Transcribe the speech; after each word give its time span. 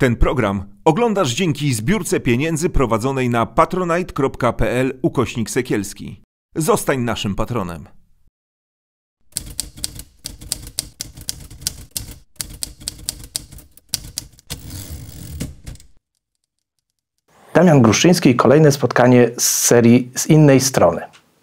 Ten 0.00 0.16
program 0.16 0.64
oglądasz 0.84 1.34
dzięki 1.34 1.74
zbiórce 1.74 2.20
pieniędzy 2.20 2.70
prowadzonej 2.70 3.30
na 3.30 3.46
patronite.pl 3.46 4.98
ukośnik 5.02 5.50
sekielski. 5.50 6.22
Zostań 6.56 7.00
naszym 7.00 7.34
patronem. 7.34 7.88
Damian 17.54 17.82
Gruszczyński 17.82 18.30
i 18.30 18.36
kolejne 18.36 18.72
spotkanie 18.72 19.30
z 19.38 19.66
serii 19.66 20.10
z 20.14 20.26
innej 20.26 20.60
strony. 20.60 21.02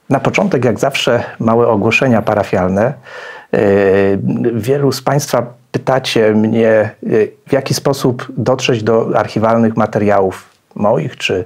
Na 0.10 0.20
początek, 0.20 0.66
jak 0.66 0.80
zawsze, 0.80 1.24
małe 1.40 1.68
ogłoszenia 1.68 2.22
parafialne. 2.22 2.94
Yy, 3.52 3.60
Wielu 4.54 4.92
z 4.92 5.02
Państwa 5.02 5.57
pytacie 5.78 6.34
mnie, 6.34 6.90
yy, 7.04 7.32
w 7.48 7.54
jaki 7.54 7.74
sposób 7.74 8.28
dotrzeć 8.38 8.84
do 8.84 9.10
archiwalnych 9.16 9.78
materiałów 9.78 10.50
moich 10.76 11.18
czy 11.18 11.46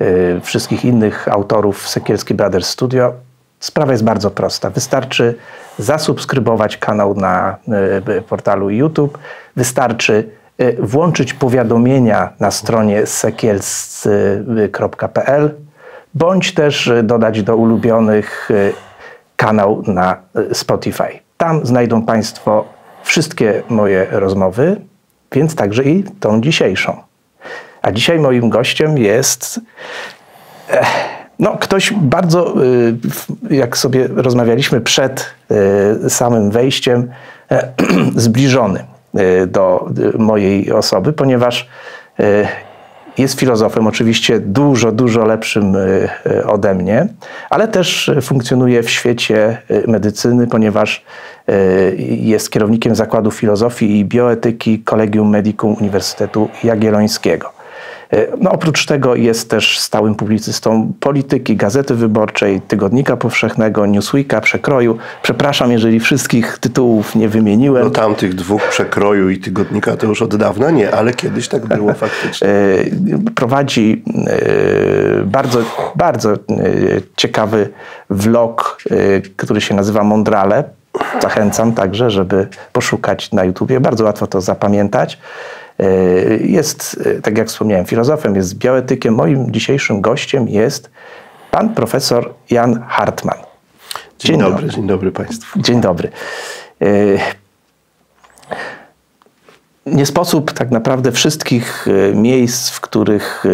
yy, 0.00 0.40
wszystkich 0.42 0.84
innych 0.84 1.28
autorów 1.28 1.88
Sekielski 1.88 2.34
Brothers 2.34 2.68
Studio. 2.68 3.12
Sprawa 3.60 3.92
jest 3.92 4.04
bardzo 4.04 4.30
prosta. 4.30 4.70
Wystarczy 4.70 5.34
zasubskrybować 5.78 6.76
kanał 6.76 7.14
na 7.14 7.56
y, 8.18 8.22
portalu 8.22 8.70
YouTube. 8.70 9.18
Wystarczy 9.56 10.28
y, 10.60 10.76
włączyć 10.80 11.34
powiadomienia 11.34 12.32
na 12.40 12.50
stronie 12.50 13.06
sekielscy.pl 13.06 15.54
bądź 16.14 16.54
też 16.54 16.86
y, 16.86 17.02
dodać 17.02 17.42
do 17.42 17.56
ulubionych 17.56 18.50
y, 18.50 18.72
kanał 19.36 19.82
na 19.86 20.16
y, 20.50 20.54
Spotify. 20.54 21.18
Tam 21.36 21.66
znajdą 21.66 22.02
Państwo 22.02 22.64
wszystkie 23.02 23.62
moje 23.68 24.06
rozmowy, 24.10 24.80
więc 25.32 25.54
także 25.54 25.82
i 25.82 26.04
tą 26.20 26.40
dzisiejszą. 26.40 27.02
A 27.82 27.92
dzisiaj 27.92 28.18
moim 28.18 28.50
gościem 28.50 28.98
jest 28.98 29.60
eh, 30.68 31.12
no, 31.38 31.56
ktoś 31.60 31.92
bardzo, 31.92 32.64
y, 32.64 32.94
jak 33.50 33.76
sobie 33.76 34.08
rozmawialiśmy 34.08 34.80
przed 34.80 35.34
y, 36.04 36.10
samym 36.10 36.50
wejściem, 36.50 37.10
e, 37.50 37.72
zbliżony 38.16 38.84
y, 39.42 39.46
do 39.46 39.90
mojej 40.18 40.72
osoby, 40.72 41.12
ponieważ 41.12 41.68
jest 43.18 43.40
filozofem, 43.40 43.86
oczywiście 43.86 44.40
dużo, 44.40 44.92
dużo 44.92 45.24
lepszym 45.24 45.76
y, 45.76 46.08
y, 46.26 46.46
ode 46.46 46.74
mnie, 46.74 47.08
ale 47.50 47.68
też 47.68 48.10
funkcjonuje 48.22 48.82
w 48.82 48.90
świecie 48.90 49.58
y, 49.70 49.84
medycyny, 49.88 50.46
ponieważ 50.46 51.04
jest 52.06 52.50
kierownikiem 52.50 52.94
Zakładu 52.94 53.30
Filozofii 53.30 53.98
i 53.98 54.04
Bioetyki 54.04 54.82
Collegium 54.84 55.30
Medicum 55.30 55.76
Uniwersytetu 55.80 56.48
Jagiellońskiego. 56.64 57.61
Y, 58.14 58.32
No, 58.40 58.50
oprócz 58.52 58.86
tego 58.86 59.14
jest 59.14 59.50
też 59.50 59.78
stałym 59.78 60.14
publicystą 60.14 60.92
polityki, 61.00 61.56
Gazety 61.56 61.94
Wyborczej, 61.94 62.60
Tygodnika 62.60 63.16
Powszechnego, 63.16 63.86
Newsweeka, 63.86 64.40
Przekroju. 64.40 64.98
Przepraszam, 65.22 65.72
jeżeli 65.72 66.00
wszystkich 66.00 66.58
tytułów 66.58 67.14
nie 67.14 67.28
wymieniłem. 67.28 67.84
No 67.84 67.90
tamtych 67.90 68.34
dwóch 68.34 68.68
przekroju 68.68 69.30
i 69.30 69.38
tygodnika 69.38 69.96
to 69.96 70.06
już 70.06 70.22
od 70.22 70.36
dawna 70.36 70.70
nie, 70.70 70.94
ale 70.94 71.14
kiedyś 71.14 71.48
tak 71.48 71.66
było 71.66 71.94
faktycznie. 72.04 72.48
Y, 72.48 72.90
prowadzi 73.34 74.04
y, 75.20 75.24
bardzo, 75.24 75.58
bardzo 75.96 76.32
ciekawy 77.16 77.68
vlog, 78.10 78.78
który 79.36 79.60
się 79.60 79.74
nazywa 79.74 80.04
Mondrale. 80.04 80.64
Zachęcam 81.22 81.72
także, 81.72 82.10
żeby 82.10 82.48
poszukać 82.72 83.32
na 83.32 83.44
YouTubie. 83.44 83.80
Bardzo 83.80 84.04
łatwo 84.04 84.26
to 84.26 84.40
zapamiętać. 84.40 85.18
Y, 85.82 86.40
Jest, 86.44 87.00
y, 87.06 87.20
tak 87.22 87.38
jak 87.38 87.48
wspomniałem, 87.48 87.86
filozofem, 87.86 88.34
jest 88.36 88.54
bioetykiem. 88.54 89.14
Moim 89.14 89.52
dzisiejszym 89.52 90.00
gościem 90.00 90.48
jest 90.48 90.90
pan 91.50 91.74
profesor 91.74 92.34
Jan 92.50 92.84
Hartman. 92.88 93.38
Dzień, 94.18 94.38
dobry, 94.38 94.68
dzień 94.68 94.86
dobry 94.86 95.12
Państwu. 95.12 95.60
Dzień 95.62 95.80
dobry. 95.80 96.10
Y, 96.82 97.18
Nie 99.86 100.06
sposób 100.06 100.52
tak 100.52 100.70
naprawdę 100.70 101.12
wszystkich 101.12 101.86
miejsc, 102.14 102.70
w 102.70 102.80
których 102.80 103.44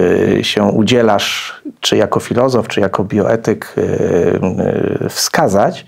się 0.43 0.63
udzielasz, 0.63 1.63
czy 1.81 1.97
jako 1.97 2.21
filozof, 2.21 2.69
czy 2.69 2.81
jako 2.81 3.05
bioetyk, 3.05 3.75
wskazać. 5.09 5.87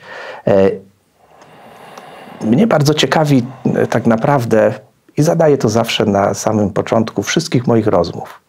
Mnie 2.40 2.66
bardzo 2.66 2.94
ciekawi 2.94 3.42
tak 3.90 4.06
naprawdę, 4.06 4.74
i 5.16 5.22
zadaję 5.22 5.58
to 5.58 5.68
zawsze 5.68 6.04
na 6.04 6.34
samym 6.34 6.70
początku 6.70 7.22
wszystkich 7.22 7.66
moich 7.66 7.86
rozmów. 7.86 8.40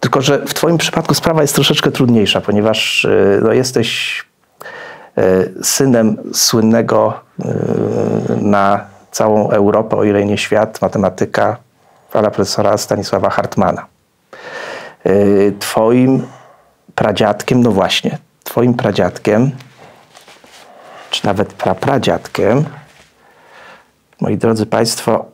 Tylko, 0.00 0.20
że 0.20 0.38
w 0.38 0.54
Twoim 0.54 0.78
przypadku 0.78 1.14
sprawa 1.14 1.42
jest 1.42 1.54
troszeczkę 1.54 1.90
trudniejsza, 1.90 2.40
ponieważ 2.40 3.04
y, 3.04 3.40
no, 3.42 3.52
jesteś 3.52 4.22
e, 5.18 5.44
synem 5.62 6.16
słynnego 6.32 7.20
e, 7.40 7.54
na 8.40 8.84
całą 9.10 9.50
Europę, 9.50 9.96
o 9.96 10.04
ile 10.04 10.24
nie 10.24 10.38
świat, 10.38 10.82
matematyka, 10.82 11.56
pana 12.12 12.30
profesora 12.30 12.78
Stanisława 12.78 13.30
Hartmana. 13.30 13.86
Twoim 15.58 16.26
pradziadkiem, 16.94 17.62
no 17.62 17.70
właśnie, 17.70 18.18
twoim 18.44 18.74
pradziadkiem, 18.74 19.50
czy 21.10 21.26
nawet 21.26 21.52
prapradziadkiem, 21.52 22.64
moi 24.20 24.36
drodzy 24.36 24.66
Państwo, 24.66 25.33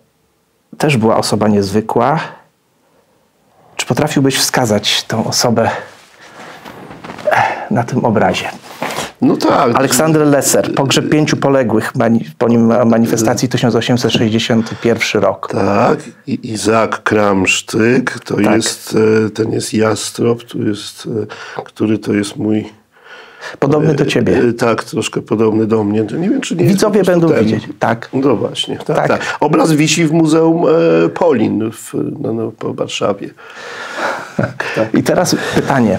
też 0.79 0.97
była 0.97 1.17
osoba 1.17 1.49
niezwykła. 1.49 2.21
Czy 3.77 3.87
potrafiłbyś 3.87 4.37
wskazać 4.37 5.05
tą 5.05 5.25
osobę 5.25 5.71
eh, 7.33 7.71
na 7.71 7.85
tym 7.85 8.05
obrazie? 8.05 8.51
No 9.23 9.37
tak. 9.37 9.77
Aleksander 9.77 10.27
Lesser, 10.27 10.75
pogrzeb 10.75 11.09
pięciu 11.11 11.37
poległych 11.37 11.93
po 12.39 12.49
nim 12.49 12.89
manifestacji 12.89 13.49
1861 13.49 15.23
rok. 15.23 15.49
Tak, 15.51 15.99
i 16.27 16.51
Izaak 16.53 17.03
Kramsztyk, 17.03 18.19
to 18.25 18.37
Tak. 18.37 18.55
jest, 18.55 18.97
e, 19.27 19.31
ten 19.31 19.53
jest 19.53 19.75
Jastrop, 19.75 20.45
tu 20.45 20.69
jest, 20.69 21.09
e, 21.57 21.63
który 21.63 21.99
to 21.99 22.13
jest 22.13 22.37
mój, 22.37 22.73
Podobny 23.59 23.95
do 23.95 24.07
ciebie. 24.07 24.43
e, 24.49 24.53
tak, 24.53 24.85
troszkę 24.85 25.23
podobny 25.23 25.67
do 25.67 25.85
mnie. 25.85 26.05
To 26.05 26.17
nie 26.17 26.31
wiem, 26.31 26.41
czy 26.41 26.57
nie 26.57 26.65
Widzowie 26.65 27.03
będą 27.03 27.29
ten. 27.29 27.45
widzieć. 27.45 27.69
Tak. 27.79 28.09
No 28.13 28.37
właśnie, 28.37 28.77
tak, 28.77 28.97
Tak. 28.97 29.09
tak. 29.09 29.21
Obraz 29.41 29.73
wisi 29.73 30.07
w 30.07 30.13
Muzeum 30.13 30.65
e, 31.05 31.09
Polin 31.09 31.71
w, 31.73 31.93
no, 32.21 32.33
no, 32.33 32.53
po 32.59 32.75
Warszawie. 32.75 33.31
I 34.95 35.03
teraz 35.03 35.37
pytanie. 35.55 35.99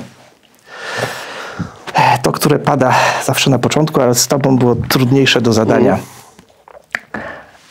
E, 1.93 2.17
To, 2.21 2.31
które 2.31 2.59
pada 2.59 2.93
zawsze 3.25 3.49
na 3.49 3.59
początku, 3.59 4.01
ale 4.01 4.15
z 4.15 4.27
tobą 4.27 4.57
było 4.57 4.75
trudniejsze 4.75 5.41
do 5.41 5.53
zadania. 5.53 5.97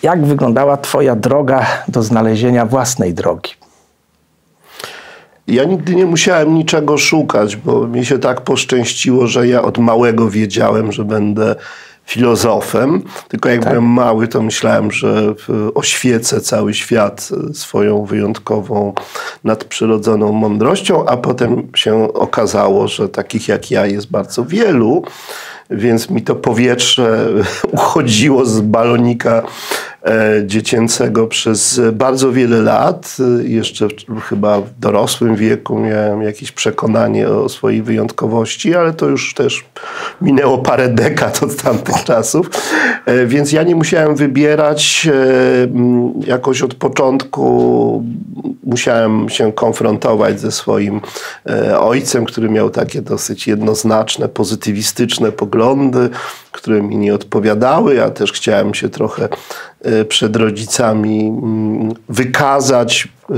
Jak 0.03 0.25
wyglądała 0.27 0.77
twoja 0.77 1.17
droga 1.17 1.67
do 1.89 2.03
znalezienia 2.03 2.67
własnej 2.67 3.15
drogi? 3.15 3.51
Ja 5.51 5.65
nigdy 5.65 5.95
nie 5.95 6.07
musiałem 6.07 6.55
niczego 6.55 6.99
szukać, 6.99 7.57
bo 7.57 7.87
mi 7.87 8.07
się 8.07 8.19
tak 8.19 8.41
poszczęściło, 8.41 9.27
że 9.27 9.49
ja 9.49 9.63
od 9.63 9.79
małego 9.79 10.31
wiedziałem, 10.31 10.93
że 10.93 11.05
będę 11.05 11.55
filozofem. 12.05 13.03
Tylko 13.29 13.49
jak 13.49 13.61
byłem 13.61 13.85
mały, 13.85 14.29
to 14.29 14.43
myślałem, 14.43 14.91
że 14.91 15.35
oświecę 15.75 16.41
cały 16.41 16.75
świat 16.75 17.29
swoją 17.53 18.05
wyjątkową, 18.05 18.95
nadprzyrodzoną 19.45 20.33
mądrością, 20.33 21.07
a 21.07 21.17
potem 21.17 21.69
się 21.75 22.13
okazało, 22.13 22.89
że 22.89 23.09
takich 23.09 23.49
jak 23.49 23.71
ja 23.71 23.87
jest 23.87 24.11
bardzo 24.11 24.45
wielu. 24.45 25.03
Więc 25.71 26.11
mi 26.11 26.23
to 26.23 26.35
powietrze 26.35 27.29
uchodziło 27.73 28.47
z 28.47 28.61
balonika 28.61 29.43
e, 30.03 30.43
dziecięcego 30.47 31.27
przez 31.27 31.81
bardzo 31.93 32.33
wiele 32.33 32.63
lat. 32.63 33.17
Jeszcze 33.43 33.89
chyba 34.29 34.61
w 34.61 34.79
dorosłym 34.79 35.37
wieku 35.37 35.79
miałem 35.79 36.23
jakieś 36.23 36.53
przekonanie 36.53 37.29
o 37.29 37.49
swojej 37.49 37.83
wyjątkowości, 37.83 38.75
ale 38.75 38.93
to 38.93 39.07
już 39.07 39.35
też 39.35 39.65
minęło 40.21 40.59
parę 40.59 40.89
dekad 40.89 41.43
od 41.43 41.57
tamtych 41.57 42.05
czasów. 42.05 42.51
E, 43.07 43.27
Więc 43.27 43.53
ja 43.53 43.63
nie 43.63 43.77
musiałem 43.77 44.17
wybierać 44.17 45.09
e, 45.13 46.27
jakoś 46.27 46.63
od 46.63 46.75
początku. 46.75 48.05
Musiałem 48.65 49.29
się 49.29 49.53
konfrontować 49.53 50.41
ze 50.41 50.53
swoim 50.53 51.01
ojcem, 51.81 52.25
który 52.25 52.51
miał 52.51 52.71
takie 52.71 53.03
dosyć 53.03 53.47
jednoznaczne, 53.47 54.29
pozytywistyczne 54.29 55.33
poglądy, 55.33 55.60
które 56.53 56.83
mi 56.83 56.97
nie 56.97 57.15
odpowiadały. 57.15 57.95
Ja 57.95 58.11
też 58.11 58.33
chciałem 58.33 58.75
się 58.75 58.89
trochę 58.89 59.29
e, 59.83 60.05
przed 60.05 60.37
rodzicami 60.37 61.29
mm, 61.29 61.95
wykazać. 62.09 63.09
E, 63.31 63.35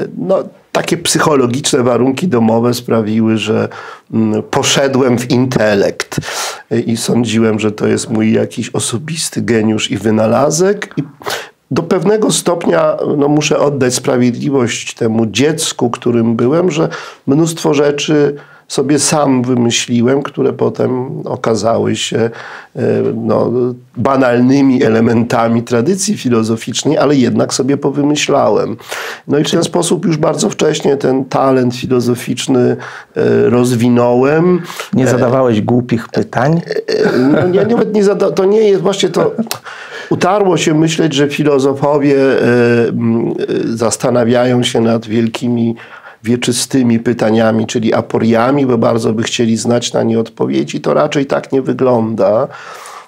e, 0.00 0.08
No, 0.18 0.42
takie 0.72 0.96
psychologiczne 0.96 1.82
warunki 1.82 2.28
domowe 2.28 2.74
sprawiły, 2.74 3.38
że 3.38 3.68
mm, 4.12 4.42
poszedłem 4.42 5.18
w 5.18 5.30
intelekt 5.30 6.16
i 6.86 6.96
sądziłem, 6.96 7.58
że 7.60 7.72
to 7.72 7.86
jest 7.86 8.10
mój 8.10 8.32
jakiś 8.32 8.70
osobisty 8.70 9.42
geniusz 9.42 9.90
i 9.90 9.96
wynalazek. 9.96 10.94
I 10.96 11.02
do 11.70 11.82
pewnego 11.82 12.32
stopnia 12.32 12.96
no, 13.16 13.28
muszę 13.28 13.58
oddać 13.58 13.94
sprawiedliwość 13.94 14.94
temu 14.94 15.26
dziecku, 15.26 15.90
którym 15.90 16.36
byłem, 16.36 16.70
że 16.70 16.88
mnóstwo 17.26 17.74
rzeczy 17.74 18.36
sobie 18.68 18.98
sam 18.98 19.42
wymyśliłem, 19.42 20.22
które 20.22 20.52
potem 20.52 21.20
okazały 21.24 21.96
się 21.96 22.18
e, 22.76 22.80
no, 23.14 23.50
banalnymi 23.96 24.82
elementami 24.82 25.62
tradycji 25.62 26.16
filozoficznej, 26.16 26.98
ale 26.98 27.16
jednak 27.16 27.54
sobie 27.54 27.76
powymyślałem. 27.76 28.76
No 29.28 29.38
i 29.38 29.44
w 29.44 29.50
ten 29.50 29.64
sposób 29.64 30.04
już 30.04 30.16
bardzo 30.16 30.50
wcześnie 30.50 30.96
ten 30.96 31.24
talent 31.24 31.76
filozoficzny 31.76 32.76
e, 33.16 33.50
rozwinąłem. 33.50 34.60
Nie 34.92 35.06
zadawałeś 35.06 35.60
głupich 35.60 36.08
pytań? 36.08 36.60
E, 36.88 37.18
no, 37.18 37.48
nie, 37.48 37.66
nawet 37.66 37.94
nie 37.94 38.04
zada- 38.04 38.30
to 38.30 38.44
nie 38.44 38.60
jest 38.60 38.82
właśnie 38.82 39.08
to. 39.08 39.32
Utarło 40.10 40.56
się 40.56 40.74
myśleć, 40.74 41.14
że 41.14 41.28
filozofowie 41.28 42.16
zastanawiają 43.64 44.62
się 44.62 44.80
nad 44.80 45.06
wielkimi 45.06 45.76
wieczystymi 46.26 46.98
pytaniami, 46.98 47.66
czyli 47.66 47.94
aporiami, 47.94 48.66
bo 48.66 48.78
bardzo 48.78 49.12
by 49.12 49.22
chcieli 49.22 49.56
znać 49.56 49.92
na 49.92 50.02
nie 50.02 50.20
odpowiedzi, 50.20 50.80
to 50.80 50.94
raczej 50.94 51.26
tak 51.26 51.52
nie 51.52 51.62
wygląda. 51.62 52.48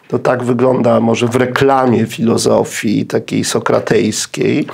To 0.09 0.19
tak 0.19 0.45
wygląda 0.45 1.01
może 1.01 1.27
w 1.27 1.37
reklamie 1.37 2.07
filozofii 2.07 3.07
takiej 3.07 3.45
sokratejskiej. 3.45 4.67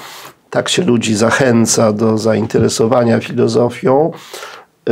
Tak 0.50 0.69
się 0.69 0.82
ludzi 0.82 1.14
zachęca 1.14 1.93
do 1.93 2.19
zainteresowania 2.19 3.20
filozofią. 3.20 4.12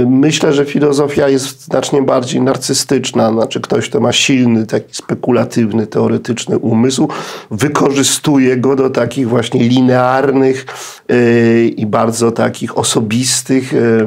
Myślę, 0.07 0.53
że 0.53 0.65
filozofia 0.65 1.29
jest 1.29 1.65
znacznie 1.65 2.03
bardziej 2.03 2.41
narcystyczna. 2.41 3.33
Znaczy, 3.33 3.61
ktoś, 3.61 3.89
kto 3.89 4.01
ma 4.01 4.13
silny, 4.13 4.67
taki 4.67 4.95
spekulatywny, 4.95 5.87
teoretyczny 5.87 6.59
umysł, 6.59 7.09
wykorzystuje 7.51 8.57
go 8.57 8.77
do 8.77 8.91
takich 8.91 9.29
właśnie 9.29 9.69
linearnych 9.69 10.67
yy, 11.09 11.69
i 11.69 11.87
bardzo 11.87 12.31
takich 12.31 12.79
osobistych, 12.79 13.73
yy, 13.73 14.07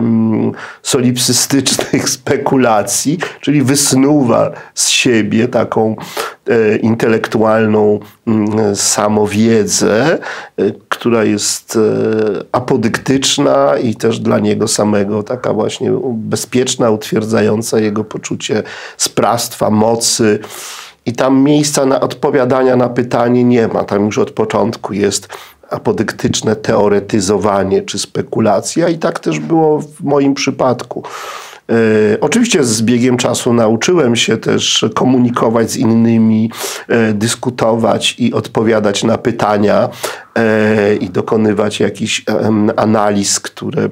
solipsystycznych 0.83 2.09
spekulacji, 2.19 3.17
czyli 3.41 3.61
wysnuwa 3.61 4.51
z 4.73 4.89
siebie 4.89 5.47
taką 5.47 5.95
intelektualną 6.81 7.99
mm, 8.27 8.75
samowiedzę, 8.75 10.17
e, 10.57 10.71
która 10.89 11.23
jest 11.23 11.75
e, 11.75 11.79
apodyktyczna 12.51 13.77
i 13.77 13.95
też 13.95 14.19
dla 14.19 14.39
niego 14.39 14.67
samego 14.67 15.23
taka 15.23 15.53
właśnie 15.53 15.91
bezpieczna, 16.13 16.89
utwierdzająca 16.89 17.79
jego 17.79 18.03
poczucie 18.03 18.63
sprawstwa, 18.97 19.69
mocy. 19.69 20.39
I 21.05 21.13
tam 21.13 21.43
miejsca 21.43 21.85
na 21.85 21.99
odpowiadania 21.99 22.75
na 22.75 22.89
pytanie 22.89 23.43
nie 23.43 23.67
ma. 23.67 23.83
Tam 23.83 24.05
już 24.05 24.17
od 24.17 24.31
początku 24.31 24.93
jest 24.93 25.27
apodyktyczne 25.69 26.55
teoretyzowanie 26.55 27.81
czy 27.81 27.99
spekulacja, 27.99 28.89
i 28.89 28.97
tak 28.97 29.19
też 29.19 29.39
było 29.39 29.79
w 29.79 30.01
moim 30.01 30.33
przypadku. 30.33 31.03
E, 31.71 32.17
oczywiście 32.21 32.63
z 32.63 32.81
biegiem 32.81 33.17
czasu 33.17 33.53
nauczyłem 33.53 34.15
się 34.15 34.37
też 34.37 34.85
komunikować 34.95 35.71
z 35.71 35.77
innymi, 35.77 36.51
e, 36.87 37.13
dyskutować 37.13 38.15
i 38.19 38.33
odpowiadać 38.33 39.03
na 39.03 39.17
pytania 39.17 39.89
e, 40.35 40.95
i 40.95 41.09
dokonywać 41.09 41.79
jakichś 41.79 42.23
analiz, 42.75 43.39
które 43.39 43.89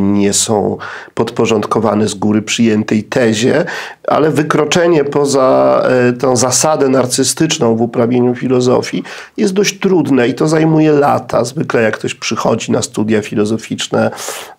nie 0.00 0.32
są 0.32 0.76
podporządkowane 1.14 2.08
z 2.08 2.14
góry 2.14 2.42
przyjętej 2.42 3.04
tezie, 3.04 3.64
ale 4.08 4.30
wykroczenie 4.30 5.04
poza 5.04 5.82
e, 6.08 6.12
tą 6.12 6.36
zasadę 6.36 6.88
narcystyczną 6.88 7.76
w 7.76 7.82
uprawieniu 7.82 8.34
filozofii 8.34 9.02
jest 9.36 9.52
dość 9.52 9.78
trudne 9.78 10.28
i 10.28 10.34
to 10.34 10.48
zajmuje 10.48 10.92
lata. 10.92 11.44
Zwykle 11.44 11.82
jak 11.82 11.98
ktoś 11.98 12.14
przychodzi 12.14 12.72
na 12.72 12.82
studia 12.82 13.22
filozoficzne 13.22 14.10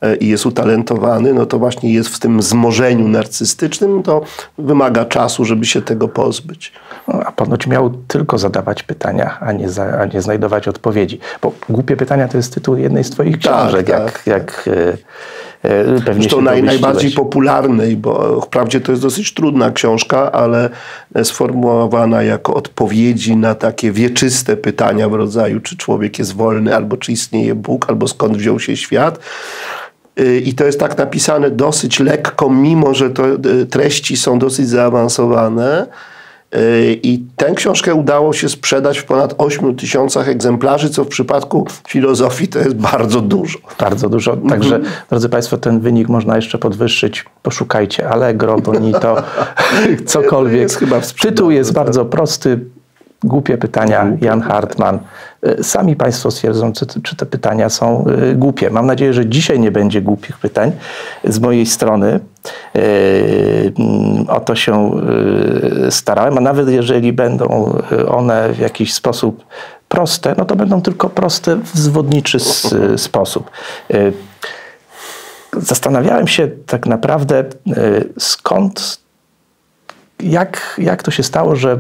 e, 0.01 0.15
i 0.15 0.27
jest 0.27 0.45
utalentowany, 0.45 1.33
no 1.33 1.45
to 1.45 1.59
właśnie 1.59 1.94
jest 1.94 2.09
w 2.09 2.19
tym 2.19 2.41
zmożeniu 2.41 3.07
narcystycznym, 3.07 4.03
to 4.03 4.21
wymaga 4.57 5.05
czasu, 5.05 5.45
żeby 5.45 5.65
się 5.65 5.81
tego 5.81 6.07
pozbyć. 6.07 6.71
No, 7.07 7.19
a 7.25 7.31
ponoć 7.31 7.67
miał 7.67 7.89
tylko 7.89 8.38
zadawać 8.38 8.83
pytania, 8.83 9.38
a 9.39 9.51
nie, 9.51 9.69
za, 9.69 9.83
a 9.83 10.05
nie 10.05 10.21
znajdować 10.21 10.67
odpowiedzi. 10.67 11.19
Bo 11.41 11.51
głupie 11.69 11.97
pytania 11.97 12.27
to 12.27 12.38
jest 12.38 12.53
tytuł 12.53 12.77
jednej 12.77 13.03
z 13.03 13.09
twoich 13.09 13.39
tak, 13.39 13.41
książek, 13.41 13.88
tak, 13.88 14.00
jak, 14.00 14.12
tak. 14.12 14.27
jak 14.27 14.69
pewnie 16.06 16.13
Zresztą 16.13 16.42
naj, 16.42 16.63
najbardziej 16.63 17.12
popularnej, 17.12 17.98
bo 17.98 18.42
wprawdzie 18.42 18.81
to 18.81 18.92
jest 18.92 19.01
dosyć 19.01 19.34
trudna 19.34 19.72
książka, 19.72 20.31
ale 20.31 20.69
sformułowana 21.24 22.24
jako 22.24 22.54
odpowiedzi 22.54 23.36
na 23.36 23.56
takie 23.56 23.92
wieczyste 23.92 24.57
pytania 24.57 25.10
w 25.10 25.13
rodzaju, 25.13 25.60
czy 25.60 25.78
człowiek 25.78 26.19
jest 26.19 26.36
wolny, 26.36 26.75
albo 26.75 26.98
czy 26.98 27.12
istnieje 27.12 27.56
Bóg, 27.56 27.90
albo 27.90 28.07
skąd 28.07 28.38
wziął 28.38 28.60
się 28.60 28.78
świat. 28.78 29.19
Y, 30.19 30.40
I 30.40 30.54
to 30.54 30.66
jest 30.66 30.80
tak 30.80 30.98
napisane 30.98 31.51
dosyć 31.51 32.00
lekko, 32.00 32.50
mimo 32.50 32.94
że 32.94 33.10
to 33.10 33.24
treści 33.69 34.18
są 34.18 34.40
dosyć 34.40 34.69
zaawansowane. 34.69 35.88
Y, 36.56 37.00
I 37.04 37.25
tę 37.36 37.51
książkę 37.56 37.96
udało 37.96 38.34
się 38.34 38.50
sprzedać 38.50 39.00
w 39.00 39.06
ponad 39.06 39.36
8 39.38 39.75
tysiącach 39.75 40.30
egzemplarzy, 40.30 40.90
co 40.90 41.04
w 41.04 41.07
przypadku 41.07 41.68
filozofii 41.88 42.48
to 42.48 42.60
jest 42.60 42.75
bardzo 42.75 43.22
dużo. 43.22 43.60
Bardzo 43.80 44.10
dużo. 44.10 44.38
Także, 44.38 44.75
mm 44.75 44.88
-hmm. 44.88 45.10
drodzy 45.10 45.30
Państwo, 45.30 45.57
ten 45.57 45.80
wynik 45.80 46.10
można 46.10 46.36
jeszcze 46.36 46.57
podwyższyć. 46.57 47.25
Poszukajcie 47.44 48.10
Allegro, 48.10 48.57
Bonito, 48.57 49.24
cokolwiek. 50.06 50.62
Jest 50.62 50.78
chyba 50.78 51.01
Tytuł 51.22 51.51
jest 51.51 51.74
tak. 51.74 51.86
bardzo 51.86 52.06
prosty. 52.06 52.60
Głupie 53.24 53.57
pytania, 53.57 54.12
Jan 54.21 54.42
Hartman. 54.42 55.00
Y, 55.60 55.63
sami 55.63 55.95
Państwo 55.95 56.31
stwierdzą, 56.31 56.74
czy, 56.74 56.86
czy, 57.04 57.16
te 57.16 57.25
pytania 57.25 57.69
są 57.69 58.06
y, 58.31 58.36
głupie. 58.36 58.69
Mam 58.69 58.86
nadzieję, 58.86 59.13
że 59.13 59.25
dzisiaj 59.25 59.60
nie 59.60 59.71
będzie 59.71 60.01
głupich 60.01 60.38
pytań 60.38 60.71
z 61.24 61.39
mojej 61.39 61.66
strony. 61.66 62.19
Y, 62.75 63.74
o 64.27 64.39
to 64.39 64.56
się 64.56 64.92
starałem, 65.89 66.38
a 66.38 66.42
nawet 66.42 66.69
jeżeli 66.69 67.13
będą 67.13 67.74
one 68.07 68.54
w 68.54 68.60
jakiś 68.60 68.94
sposób 68.94 69.45
proste, 69.88 70.36
no 70.38 70.45
to 70.45 70.56
będą 70.56 70.81
tylko 70.81 71.10
proste 71.10 71.56
w 71.56 71.77
zwodniczy 71.77 72.38
sposób. 72.98 73.51
Zastanawiałem 75.57 76.27
się 76.27 76.48
tak 76.65 76.86
naprawdę, 76.86 77.44
skąd 78.18 79.00
jak, 80.24 80.75
jak 80.77 81.04
to 81.04 81.12
się 81.12 81.24
stało, 81.24 81.56
że 81.56 81.80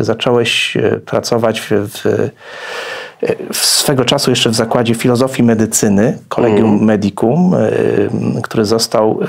y, 0.00 0.04
zacząłeś 0.04 0.76
e, 0.76 0.96
pracować 0.96 1.60
w, 1.60 1.68
w, 1.70 2.06
e, 2.06 2.30
w, 3.52 3.56
swego 3.56 4.04
czasu 4.04 4.30
jeszcze 4.30 4.50
w 4.50 4.54
Zakładzie 4.54 4.94
Filozofii 4.94 5.42
Medycyny, 5.42 6.18
Collegium 6.28 6.70
mm. 6.70 6.84
Medicum, 6.84 7.54
y, 7.54 8.42
który 8.42 8.64
został 8.64 9.20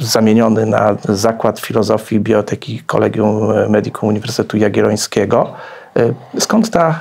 zamieniony 0.00 0.66
na 0.66 0.96
Zakład 1.08 1.60
Filozofii 1.60 2.16
i 2.16 2.20
Bioteki 2.20 2.82
Collegium 2.86 3.68
Medicum 3.68 4.08
Uniwersytetu 4.08 4.56
Jagiellońskiego. 4.56 5.52
Skąd 6.38 6.70
ta 6.70 7.00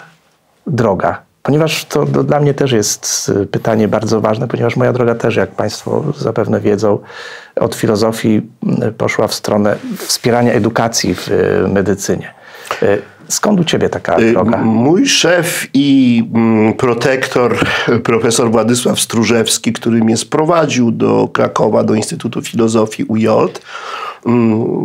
droga? 0.68 1.22
Ponieważ 1.44 1.86
to, 1.86 2.06
to, 2.06 2.24
dla 2.24 2.40
mnie 2.40 2.54
też 2.54 2.72
jest 2.72 3.32
pytanie 3.52 3.88
bardzo 3.88 4.22
ważne, 4.22 4.48
ponieważ 4.48 4.76
moja 4.76 4.94
droga 4.94 5.16
też, 5.16 5.36
jak 5.36 5.52
Państwo 5.52 6.04
zapewne 6.18 6.60
wiedzą, 6.60 7.00
od 7.56 7.76
filozofii 7.76 8.42
poszła 8.98 9.28
w 9.28 9.34
stronę 9.34 9.76
wspierania 9.98 10.54
edukacji 10.54 11.16
w 11.16 11.30
e, 11.32 11.68
medycynie. 11.68 12.34
Skąd 13.28 13.60
u 13.60 13.64
Ciebie 13.64 13.90
taka 13.90 14.18
droga? 14.20 14.58
Mój 14.58 15.08
szef 15.08 15.68
i 15.74 16.24
protektor, 16.78 17.58
profesor 18.04 18.52
Władysław 18.52 19.00
Stróżewski, 19.00 19.74
który 19.74 20.04
mnie 20.04 20.18
sprowadził 20.18 20.92
do 20.92 21.28
Krakowa, 21.34 21.84
do 21.84 21.94
Instytutu 21.94 22.42
Filozofii 22.42 23.04
UJ, 23.04 23.28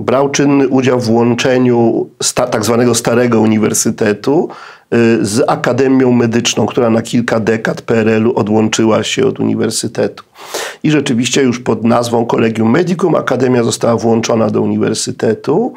brał 0.02 0.30
czynny 0.30 0.68
udział 0.68 1.00
w 1.00 1.10
łączeniu 1.10 2.06
sta, 2.22 2.46
tak 2.46 2.64
zwanego 2.64 2.94
Starego 2.94 3.40
Uniwersytetu 3.40 4.48
Y, 4.50 4.77
z 5.20 5.44
Akademią 5.46 6.12
Medyczną, 6.12 6.66
która 6.66 6.90
na 6.90 7.02
kilka 7.02 7.40
dekad 7.40 7.82
PRL-u 7.82 8.38
odłączyła 8.38 9.04
się 9.04 9.26
od 9.26 9.40
uniwersytetu. 9.40 10.24
I 10.82 10.90
rzeczywiście 10.90 11.42
już 11.42 11.60
pod 11.60 11.84
nazwą 11.84 12.26
Collegium 12.26 12.70
Medicum 12.70 13.14
Akademia 13.14 13.62
została 13.62 13.96
włączona 13.96 14.50
do 14.50 14.62
uniwersytetu. 14.62 15.74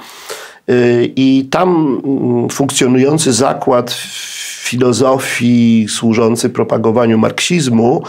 Y, 0.72 1.14
I 1.16 1.48
tam 1.52 2.02
mm, 2.06 2.50
funkcjonujący 2.50 3.34
zakład 3.34 3.92
filozofii 4.64 5.86
służący 5.90 6.50
propagowaniu 6.50 7.18
marksizmu 7.18 8.04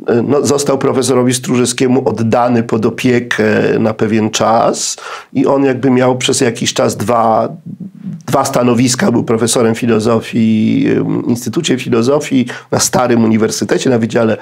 y, 0.00 0.04
no, 0.22 0.46
został 0.46 0.78
profesorowi 0.78 1.34
Stróżewskiemu 1.34 2.08
oddany 2.08 2.62
pod 2.62 2.86
opiekę 2.86 3.44
na 3.78 3.94
pewien 3.94 4.30
czas 4.30 4.96
i 5.32 5.46
on 5.46 5.64
jakby 5.64 5.90
miał 5.90 6.18
przez 6.18 6.40
jakiś 6.40 6.74
czas 6.74 6.96
dwa, 6.96 7.48
dwa 8.26 8.44
stanowiska. 8.44 9.12
Był 9.12 9.24
profesorem 9.24 9.74
filozofii 9.74 10.86
w 11.24 11.28
Instytucie 11.28 11.78
Filozofii 11.78 12.46
na 12.70 12.78
Starym 12.78 13.24
Uniwersytecie, 13.24 13.90
na 13.90 13.98
Wydziale 13.98 14.36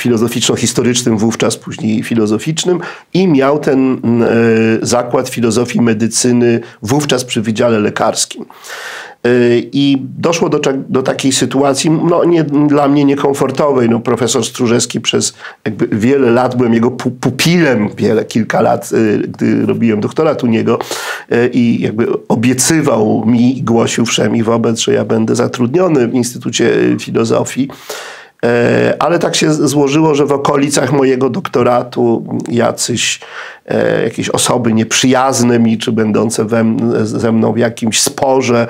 filozoficzno-historycznym, 0.00 1.18
wówczas 1.18 1.56
później 1.56 2.02
filozoficznym 2.02 2.80
i 3.14 3.28
miał 3.28 3.58
ten 3.58 3.98
y, 4.22 4.78
zakład 4.82 5.28
filozofii 5.28 5.80
medycyny 5.80 6.60
wówczas 6.82 7.24
przy 7.24 7.42
Wydziale 7.42 7.78
Lekarskim. 7.78 8.44
I 9.72 9.98
doszło 10.18 10.48
do, 10.48 10.60
do 10.88 11.02
takiej 11.02 11.32
sytuacji, 11.32 11.90
no 11.90 12.24
nie, 12.24 12.44
dla 12.44 12.88
mnie 12.88 13.04
niekomfortowej. 13.04 13.88
No, 13.88 14.00
profesor 14.00 14.44
Stróżewski 14.44 15.00
przez 15.00 15.34
wiele 15.92 16.30
lat, 16.30 16.56
byłem 16.56 16.74
jego 16.74 16.90
pupilem, 16.90 17.88
wiele, 17.96 18.24
kilka 18.24 18.60
lat, 18.60 18.90
gdy 19.28 19.66
robiłem 19.66 20.00
doktorat 20.00 20.44
u 20.44 20.46
niego 20.46 20.78
i 21.52 21.80
jakby 21.80 22.06
obiecywał 22.28 23.26
mi 23.26 23.58
i 23.58 23.62
głosił 23.62 24.06
wszemi 24.06 24.42
wobec, 24.42 24.78
że 24.78 24.92
ja 24.92 25.04
będę 25.04 25.36
zatrudniony 25.36 26.08
w 26.08 26.14
Instytucie 26.14 26.96
Filozofii. 27.00 27.68
E, 28.44 28.96
ale 28.98 29.18
tak 29.18 29.36
się 29.36 29.52
złożyło, 29.52 30.14
że 30.14 30.26
w 30.26 30.32
okolicach 30.32 30.92
mojego 30.92 31.30
doktoratu 31.30 32.24
jacyś 32.48 33.20
e, 33.66 34.02
jakieś 34.02 34.28
osoby 34.28 34.72
nieprzyjazne 34.72 35.58
mi, 35.58 35.78
czy 35.78 35.92
będące 35.92 36.44
we, 36.44 36.64
ze 37.02 37.32
mną 37.32 37.52
w 37.52 37.58
jakimś 37.58 38.00
sporze, 38.00 38.66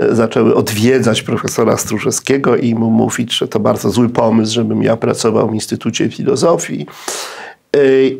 e, 0.00 0.14
zaczęły 0.14 0.54
odwiedzać 0.54 1.22
profesora 1.22 1.76
Stróżewskiego 1.76 2.56
i 2.56 2.74
mu 2.74 2.90
mówić, 2.90 3.32
że 3.38 3.48
to 3.48 3.60
bardzo 3.60 3.90
zły 3.90 4.08
pomysł, 4.08 4.54
żebym 4.54 4.82
ja 4.82 4.96
pracował 4.96 5.50
w 5.50 5.54
Instytucie 5.54 6.10
Filozofii. 6.10 6.86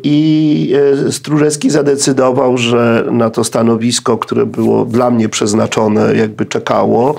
I 0.03 0.73
Stróżewski 1.11 1.69
zadecydował, 1.69 2.57
że 2.57 3.05
na 3.11 3.29
to 3.29 3.43
stanowisko, 3.43 4.17
które 4.17 4.45
było 4.45 4.85
dla 4.85 5.11
mnie 5.11 5.29
przeznaczone, 5.29 6.15
jakby 6.15 6.45
czekało, 6.45 7.15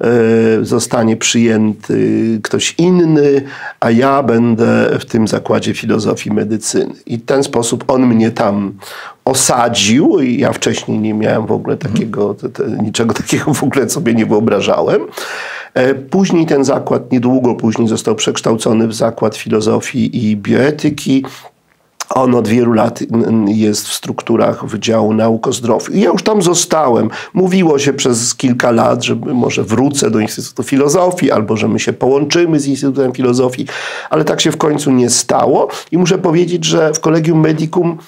E, 0.00 0.64
zostanie 0.64 1.16
przyjęty 1.16 2.40
ktoś 2.42 2.74
inny, 2.78 3.42
a 3.80 3.90
ja 3.90 4.22
będę 4.22 4.98
w 5.00 5.04
tym 5.04 5.28
zakładzie 5.28 5.74
filozofii 5.74 6.30
medycyny. 6.30 6.94
I 7.06 7.16
w 7.16 7.24
ten 7.24 7.42
sposób 7.42 7.84
on 7.90 8.06
mnie 8.06 8.30
tam 8.30 8.72
osadził 9.24 10.20
i 10.20 10.38
ja 10.38 10.52
wcześniej 10.52 10.98
nie 10.98 11.14
miałem 11.14 11.46
w 11.46 11.52
ogóle 11.52 11.76
takiego, 11.76 12.34
te, 12.34 12.48
te, 12.48 12.64
niczego 12.82 13.14
takiego 13.14 13.54
w 13.54 13.62
ogóle 13.62 13.90
sobie 13.90 14.14
nie 14.14 14.26
wyobrażałem. 14.26 15.00
E, 15.74 15.94
później 15.94 16.46
ten 16.46 16.64
zakład, 16.64 17.12
niedługo 17.12 17.54
później 17.54 17.88
został 17.88 18.14
przekształcony 18.14 18.88
w 18.88 18.94
zakład 18.94 19.36
filozofii 19.36 20.26
i 20.26 20.36
bioetyki. 20.36 21.24
On 22.14 22.34
od 22.34 22.48
wielu 22.48 22.72
lat 22.72 23.00
jest 23.46 23.88
w 23.88 23.92
strukturach 23.92 24.66
Wydziału 24.66 25.14
Nauk 25.14 25.46
o 25.46 25.52
Zdrowiu. 25.52 25.92
I 25.92 26.00
ja 26.00 26.10
już 26.10 26.22
tam 26.22 26.42
zostałem. 26.42 27.10
Mówiło 27.34 27.78
się 27.78 27.92
przez 27.92 28.34
kilka 28.34 28.70
lat, 28.70 29.04
że 29.04 29.16
może 29.16 29.64
wrócę 29.64 30.10
do 30.10 30.20
Instytutu 30.20 30.62
Filozofii, 30.62 31.30
albo 31.30 31.56
że 31.56 31.68
my 31.68 31.78
się 31.78 31.92
połączymy 31.92 32.60
z 32.60 32.66
Instytutem 32.66 33.12
Filozofii, 33.12 33.66
ale 34.10 34.24
tak 34.24 34.40
się 34.40 34.52
w 34.52 34.56
końcu 34.56 34.90
nie 34.90 35.10
stało. 35.10 35.68
I 35.92 35.98
muszę 35.98 36.18
powiedzieć, 36.18 36.64
że 36.64 36.92
w 36.94 37.00
Kolegium 37.00 37.40
Medicum 37.40 37.98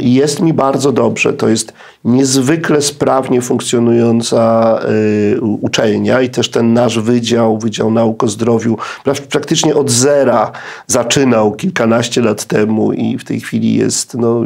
jest 0.00 0.40
mi 0.40 0.52
bardzo 0.52 0.92
dobrze. 0.92 1.32
To 1.32 1.48
jest 1.48 1.72
niezwykle 2.04 2.82
sprawnie 2.82 3.42
funkcjonująca 3.42 4.80
y, 5.34 5.40
uczelnia 5.40 6.20
i 6.20 6.30
też 6.30 6.50
ten 6.50 6.72
nasz 6.72 6.98
wydział, 6.98 7.58
Wydział 7.58 7.90
Nauk 7.90 8.24
o 8.24 8.28
Zdrowiu, 8.28 8.76
praktycznie 9.30 9.74
od 9.74 9.90
zera 9.90 10.52
zaczynał 10.86 11.52
kilkanaście 11.52 12.20
lat 12.20 12.44
temu 12.44 12.92
i 12.92 13.18
w 13.18 13.24
tej 13.24 13.40
chwili 13.40 13.74
jest 13.74 14.14
no, 14.14 14.40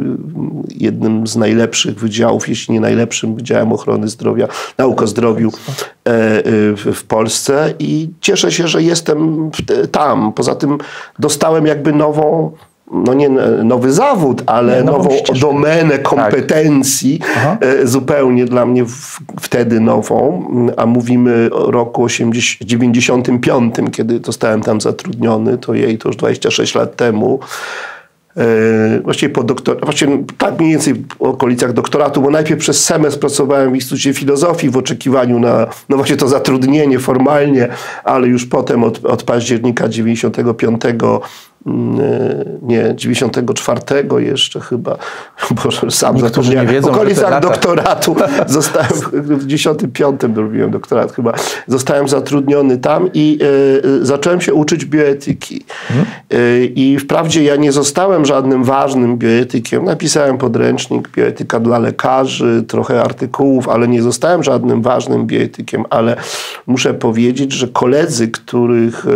jednym 0.75 1.27
z 1.27 1.35
najlepszych 1.35 1.99
wydziałów, 1.99 2.49
jeśli 2.49 2.73
nie 2.73 2.81
najlepszym 2.81 3.35
wydziałem 3.35 3.73
ochrony 3.73 4.07
zdrowia, 4.07 4.47
nauk 4.77 5.01
o 5.01 5.07
zdrowiu 5.07 5.51
e, 6.05 6.47
y, 6.47 6.75
w 6.93 7.03
Polsce 7.07 7.73
i 7.79 8.09
cieszę 8.21 8.51
się, 8.51 8.67
że 8.67 8.83
jestem 8.83 9.51
tam. 9.91 10.33
Poza 10.33 10.55
tym 10.55 10.77
dostałem 11.19 11.65
jakby 11.65 11.93
nową 11.93 12.51
no 12.91 13.13
nie 13.13 13.29
nowy 13.63 13.91
zawód, 13.91 14.43
ale 14.45 14.77
nie, 14.77 14.83
nową, 14.83 15.03
nową 15.03 15.39
domenę 15.41 15.91
tak. 15.91 16.01
kompetencji, 16.01 17.19
tak. 17.43 17.65
zupełnie 17.83 18.45
dla 18.45 18.65
mnie 18.65 18.85
w, 18.85 19.19
wtedy 19.39 19.79
nową, 19.79 20.47
a 20.77 20.85
mówimy 20.85 21.49
o 21.53 21.71
roku 21.71 22.03
80, 22.03 22.69
95, 22.69 23.75
kiedy 23.91 24.19
zostałem 24.25 24.61
tam 24.61 24.81
zatrudniony, 24.81 25.57
to 25.57 25.73
jej 25.73 25.97
to 25.97 26.09
już 26.09 26.15
26 26.15 26.75
lat 26.75 26.95
temu. 26.95 27.39
E, 28.37 28.99
właściwie 28.99 29.33
po 29.33 29.43
doktor, 29.43 29.79
właściwie 29.83 30.23
tak 30.37 30.59
mniej 30.59 30.71
więcej 30.71 30.93
w 30.93 31.21
okolicach 31.21 31.73
doktoratu, 31.73 32.21
bo 32.21 32.29
najpierw 32.29 32.59
przez 32.59 32.83
semestr 32.83 33.19
pracowałem 33.19 33.71
w 33.71 33.75
Instytucie 33.75 34.13
Filozofii 34.13 34.69
w 34.69 34.77
oczekiwaniu 34.77 35.39
na 35.39 35.67
no 35.89 35.97
właśnie 35.97 36.15
to 36.17 36.27
zatrudnienie 36.27 36.99
formalnie, 36.99 37.67
ale 38.03 38.27
już 38.27 38.45
potem 38.45 38.83
od, 38.83 39.05
od 39.05 39.23
października 39.23 39.87
95 39.87 40.81
Mm, 40.83 41.19
nie, 42.61 42.95
94 42.95 43.81
jeszcze 44.17 44.59
chyba, 44.59 44.97
bo 45.63 45.91
sam 45.91 46.15
Niektórzy 46.15 46.55
nie 46.55 46.65
wiedzą, 46.65 46.91
okolicach 46.91 47.41
doktoratu. 47.41 48.15
Zostałem, 48.47 48.89
w 49.13 49.45
95 49.45 50.21
robiłem 50.35 50.71
doktorat 50.71 51.11
chyba, 51.11 51.33
zostałem 51.67 52.07
zatrudniony 52.07 52.77
tam 52.77 53.09
i 53.13 53.39
y, 53.85 54.05
zacząłem 54.05 54.41
się 54.41 54.53
uczyć 54.53 54.85
bioetyki. 54.85 55.65
Hmm. 55.87 56.05
Y, 56.33 56.71
I 56.75 56.99
wprawdzie 56.99 57.43
ja 57.43 57.55
nie 57.55 57.71
zostałem 57.71 58.25
żadnym 58.25 58.63
ważnym 58.63 59.17
bioetykiem, 59.17 59.85
napisałem 59.85 60.37
podręcznik 60.37 61.09
bioetyka 61.09 61.59
dla 61.59 61.79
lekarzy, 61.79 62.63
trochę 62.67 63.01
artykułów, 63.01 63.69
ale 63.69 63.87
nie 63.87 64.01
zostałem 64.01 64.43
żadnym 64.43 64.81
ważnym 64.81 65.27
bioetykiem, 65.27 65.85
ale 65.89 66.15
muszę 66.67 66.93
powiedzieć, 66.93 67.53
że 67.53 67.67
koledzy, 67.67 68.27
których 68.27 69.05
y, 69.05 69.09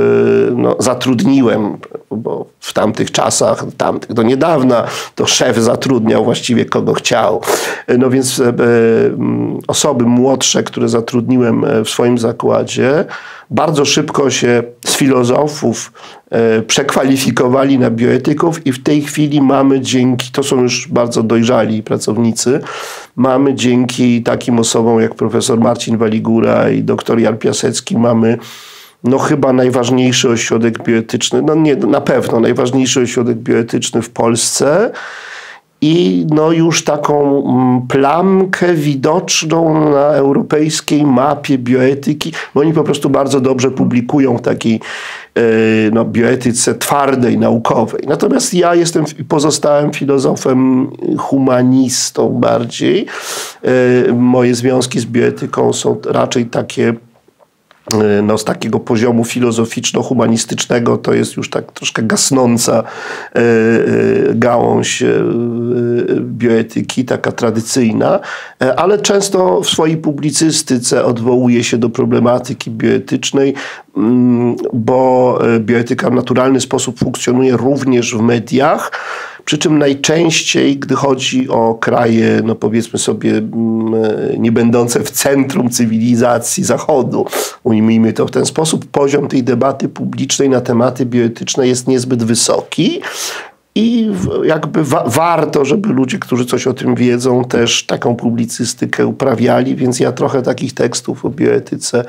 no, 0.56 0.76
zatrudniłem, 0.80 1.78
bo 2.12 2.33
w 2.60 2.74
tamtych 2.74 3.12
czasach, 3.12 3.66
tamtych 3.78 4.14
do 4.14 4.24
niedawna, 4.24 4.84
to 5.16 5.26
szef 5.26 5.58
zatrudniał 5.58 6.24
właściwie 6.24 6.66
kogo 6.66 6.94
chciał. 6.94 7.42
No 7.98 8.10
więc 8.10 8.40
e, 8.40 8.54
osoby 9.68 10.06
młodsze, 10.06 10.64
które 10.64 10.90
zatrudniłem 10.90 11.66
e, 11.66 11.84
w 11.84 11.90
swoim 11.90 12.18
zakładzie, 12.18 13.06
bardzo 13.50 13.86
szybko 13.86 14.30
się 14.30 14.64
z 14.86 14.96
filozofów 14.96 15.92
e, 16.30 16.62
przekwalifikowali 16.62 17.80
na 17.80 17.92
bioetyków 17.92 18.68
i 18.68 18.72
w 18.72 18.84
tej 18.84 19.02
chwili 19.02 19.42
mamy 19.42 19.82
dzięki, 19.82 20.32
to 20.32 20.44
są 20.44 20.62
już 20.62 20.88
bardzo 20.88 21.24
dojrzali 21.24 21.84
pracownicy, 21.84 22.60
mamy 23.16 23.54
dzięki 23.54 24.24
takim 24.24 24.60
osobom 24.60 25.02
jak 25.02 25.16
profesor 25.16 25.60
Marcin 25.60 25.98
Waligura 25.98 26.70
i 26.70 26.84
doktor 26.84 27.20
Jan 27.20 27.38
Piasecki, 27.38 27.98
mamy 27.98 28.38
no 29.04 29.18
chyba 29.18 29.54
najważniejszy 29.54 30.30
ośrodek 30.30 30.84
bioetyczny, 30.84 31.42
no 31.42 31.56
nie, 31.56 31.76
na 31.76 32.02
pewno 32.02 32.40
najważniejszy 32.40 33.02
ośrodek 33.02 33.38
bioetyczny 33.38 34.02
w 34.02 34.10
Polsce 34.10 34.92
i 35.84 36.26
no 36.30 36.52
już 36.52 36.84
taką 36.84 37.44
mm, 37.46 37.88
plamkę 37.88 38.74
widoczną 38.74 39.90
na 39.92 40.06
europejskiej 40.06 41.06
mapie 41.06 41.58
bioetyki, 41.58 42.34
bo 42.56 42.62
oni 42.62 42.74
po 42.74 42.84
prostu 42.84 43.10
bardzo 43.10 43.40
dobrze 43.40 43.72
publikują 43.72 44.38
w 44.38 44.42
takiej 44.42 44.80
e, 45.36 45.42
no, 45.92 46.06
bioetyce 46.06 46.76
twardej, 46.76 47.38
naukowej. 47.38 48.02
Natomiast 48.08 48.54
ja 48.54 48.76
jestem, 48.76 49.06
pozostałem 49.28 49.94
filozofem 49.94 50.92
humanistą 51.18 52.30
bardziej. 52.30 53.06
E, 54.10 54.14
moje 54.14 54.56
związki 54.56 55.00
z 55.00 55.06
bioetyką 55.06 55.74
są 55.74 55.98
raczej 56.06 56.46
takie 56.46 56.94
no, 58.24 58.38
z 58.38 58.44
takiego 58.44 58.80
poziomu 58.80 59.24
filozoficzno-humanistycznego 59.24 60.98
to 60.98 61.14
jest 61.14 61.38
już 61.38 61.50
tak 61.50 61.72
troszkę 61.72 62.04
gasnąca 62.04 62.84
e, 63.36 63.40
e, 63.40 63.44
gałąź 64.36 65.04
bioetyki, 66.20 67.06
taka 67.06 67.32
tradycyjna, 67.32 68.20
ale 68.78 69.00
często 69.00 69.62
w 69.62 69.70
swojej 69.70 69.98
publicystyce 69.98 71.06
odwołuje 71.06 71.64
się 71.64 71.78
do 71.78 71.90
problematyki 71.90 72.72
bioetycznej, 72.72 73.54
mm, 73.98 74.56
bo 74.74 75.40
bioetyka 75.60 76.10
w 76.10 76.14
naturalny 76.14 76.62
sposób 76.62 77.00
funkcjonuje 77.00 77.58
również 77.58 78.16
w 78.16 78.22
mediach. 78.22 78.92
Przy 79.46 79.58
czym 79.58 79.80
najczęściej, 79.80 80.78
gdy 80.78 80.96
chodzi 80.96 81.50
o 81.50 81.76
kraje, 81.76 82.42
no 82.44 82.56
powiedzmy 82.56 83.00
sobie, 83.00 83.32
mm, 83.32 83.94
nie 84.38 84.52
będące 84.52 85.04
w 85.04 85.12
centrum 85.12 85.70
cywilizacji 85.70 86.64
Zachodu, 86.64 87.26
ujmijmy 87.64 88.14
to 88.14 88.28
w 88.28 88.32
ten 88.32 88.46
sposób, 88.46 88.86
poziom 88.86 89.28
tej 89.28 89.44
debaty 89.44 89.90
publicznej 89.90 90.50
na 90.50 90.62
tematy 90.62 91.06
bioetyczne 91.06 91.68
jest 91.68 91.88
niezbyt 91.88 92.24
wysoki. 92.24 93.02
I 93.76 94.12
jakby 94.44 94.84
wa 94.84 95.04
warto, 95.08 95.66
żeby 95.66 95.90
ludzie, 95.90 96.20
którzy 96.20 96.46
coś 96.46 96.68
o 96.68 96.74
tym 96.74 96.96
wiedzą, 96.96 97.46
też 97.46 97.86
taką 97.86 98.16
publicystykę 98.16 99.08
uprawiali, 99.08 99.76
więc 99.76 100.00
ja 100.00 100.12
trochę 100.12 100.42
takich 100.42 100.74
tekstów 100.74 101.26
o 101.26 101.30
bioetyce 101.30 102.06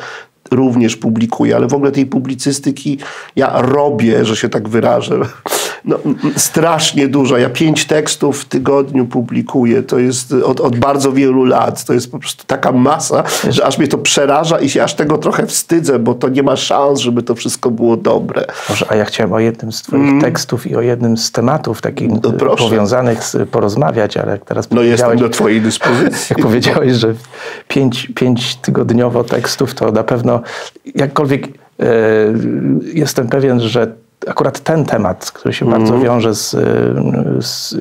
również 0.50 0.96
publikuję, 0.96 1.56
ale 1.56 1.66
w 1.66 1.74
ogóle 1.74 1.92
tej 1.92 2.06
publicystyki 2.06 2.98
ja 3.36 3.62
robię, 3.62 4.24
że 4.24 4.36
się 4.36 4.48
tak 4.48 4.68
wyrażę, 4.68 5.20
no, 5.84 5.98
strasznie 6.36 7.08
dużo. 7.08 7.38
Ja 7.38 7.50
pięć 7.50 7.86
tekstów 7.86 8.40
w 8.40 8.44
tygodniu 8.44 9.06
publikuję. 9.06 9.82
To 9.82 9.98
jest 9.98 10.32
od, 10.32 10.60
od 10.60 10.76
bardzo 10.76 11.12
wielu 11.12 11.44
lat. 11.44 11.84
To 11.84 11.92
jest 11.92 12.10
po 12.10 12.18
prostu 12.18 12.44
taka 12.46 12.72
masa, 12.72 13.24
że 13.50 13.64
aż 13.64 13.78
mnie 13.78 13.88
to 13.88 13.98
przeraża 13.98 14.60
i 14.60 14.68
się 14.68 14.82
aż 14.82 14.94
tego 14.94 15.18
trochę 15.18 15.46
wstydzę, 15.46 15.98
bo 15.98 16.14
to 16.14 16.28
nie 16.28 16.42
ma 16.42 16.56
szans, 16.56 17.00
żeby 17.00 17.22
to 17.22 17.34
wszystko 17.34 17.70
było 17.70 17.96
dobre. 17.96 18.44
Może, 18.68 18.86
a 18.88 18.96
ja 18.96 19.04
chciałem 19.04 19.32
o 19.32 19.38
jednym 19.38 19.72
z 19.72 19.82
twoich 19.82 20.08
mm. 20.08 20.20
tekstów 20.20 20.66
i 20.66 20.76
o 20.76 20.80
jednym 20.80 21.16
z 21.16 21.32
tematów 21.32 21.80
takich 21.80 22.08
no, 22.10 22.32
powiązanych 22.56 23.24
z, 23.24 23.48
porozmawiać, 23.48 24.16
ale 24.16 24.32
jak 24.32 24.44
teraz 24.44 24.70
No 24.70 24.82
jestem 24.82 25.18
do 25.18 25.28
twojej 25.28 25.60
dyspozycji. 25.60 26.26
Jak 26.36 26.46
powiedziałeś, 26.46 26.92
że 26.92 27.14
pięć, 27.68 28.12
pięć 28.14 28.56
tygodniowo 28.56 29.24
tekstów, 29.24 29.74
to 29.74 29.92
na 29.92 30.04
pewno 30.04 30.40
jakkolwiek 30.94 31.48
jestem 32.94 33.28
pewien, 33.28 33.60
że 33.60 34.03
akurat 34.26 34.60
ten 34.60 34.84
temat, 34.84 35.30
który 35.32 35.54
się 35.54 35.66
mm. 35.66 35.78
bardzo 35.78 35.94
mhm. 35.94 36.02
wiąże 36.02 36.34
z, 36.34 36.50
z, 37.46 37.76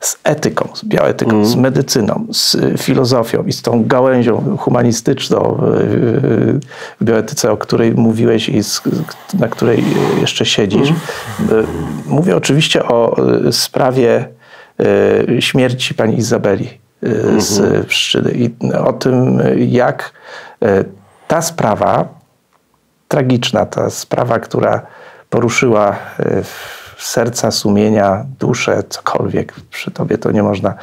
z 0.00 0.18
etyką, 0.24 0.68
z 0.74 0.84
bioetyką, 0.84 1.30
mm. 1.30 1.44
z 1.44 1.48
mhm. 1.48 1.62
medycyną, 1.62 2.26
z 2.32 2.56
filozofią 2.80 3.44
i 3.44 3.52
z 3.52 3.62
tą 3.62 3.84
gałęzią 3.84 4.56
humanistyczną 4.56 5.58
w 7.00 7.04
bioetyce, 7.04 7.52
o 7.52 7.56
której 7.56 7.92
mówiłeś 7.94 8.48
i 8.48 8.62
z, 8.62 8.82
na 9.34 9.48
której 9.48 9.84
jeszcze 10.20 10.46
siedzisz. 10.46 10.88
Mm. 10.88 11.66
Mówię 12.06 12.36
oczywiście 12.36 12.84
o 12.84 13.16
sprawie 13.50 14.28
śmierci 15.40 15.94
pani 15.94 16.18
Izabeli 16.18 16.68
z 17.38 17.60
mm 17.60 17.84
Pszczyny 17.84 18.32
i 18.32 18.50
o 18.84 18.92
tym, 18.92 19.42
jak 19.56 20.12
ta 21.28 21.42
sprawa, 21.42 22.08
tragiczna, 23.08 23.66
ta 23.66 23.90
sprawa, 23.90 24.38
która 24.38 24.86
poruszyła 25.30 25.90
e, 25.90 26.42
serca, 26.98 27.50
sumienia, 27.50 28.24
duszę, 28.40 28.82
cokolwiek. 28.88 29.54
Przy 29.70 29.90
tobie 29.90 30.18
to 30.18 30.30
nie 30.30 30.42
można 30.42 30.74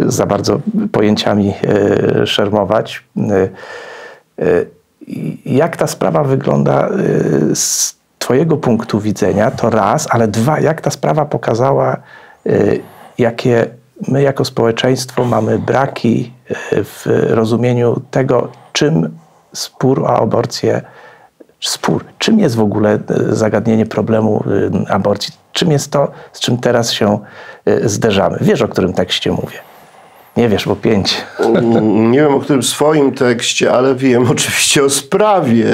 za 0.00 0.26
bardzo 0.26 0.60
pojęciami 0.92 1.54
e, 1.62 2.26
szermować. 2.26 3.04
E, 3.18 3.48
jak 5.44 5.76
ta 5.76 5.86
sprawa 5.86 6.24
wygląda 6.24 6.88
z 7.54 7.94
Twojego 8.18 8.56
punktu 8.56 9.00
widzenia, 9.00 9.50
to 9.50 9.70
raz, 9.70 10.06
ale 10.10 10.28
dwa, 10.28 10.60
jak 10.60 10.80
ta 10.80 10.90
sprawa 10.90 11.24
pokazała, 11.24 11.96
jakie 13.18 13.66
my 14.08 14.22
jako 14.22 14.44
społeczeństwo 14.44 15.24
mamy 15.24 15.58
braki 15.58 16.32
w 16.70 17.06
rozumieniu 17.30 18.00
tego, 18.10 18.48
czym 18.72 19.18
spór 19.52 20.02
o 20.02 20.16
aborcję 20.16 20.82
spór. 21.60 22.04
Czym 22.18 22.38
jest 22.38 22.56
w 22.56 22.60
ogóle 22.60 22.92
e, 22.92 22.98
zagadnienie 23.34 23.86
problemu 23.86 24.44
e, 24.86 24.92
aborcji? 24.92 25.34
Czym 25.52 25.70
jest 25.70 25.92
to, 25.92 26.10
z 26.32 26.40
czym 26.40 26.58
teraz 26.58 26.92
się 26.92 27.18
e, 27.64 27.88
zderzamy? 27.88 28.38
Wiesz, 28.40 28.62
o 28.62 28.68
którym 28.68 28.92
tekście 28.92 29.32
mówię. 29.32 29.58
Nie 30.36 30.48
wiesz, 30.48 30.66
bo 30.66 30.76
pięć. 30.76 31.16
Nie 32.10 32.18
wiem 32.18 32.34
o 32.34 32.40
którym 32.40 32.62
swoim 32.62 33.12
tekście, 33.12 33.72
ale 33.72 33.94
wiem 33.94 34.28
oczywiście 34.30 34.84
o 34.84 34.90
sprawie, 34.90 35.66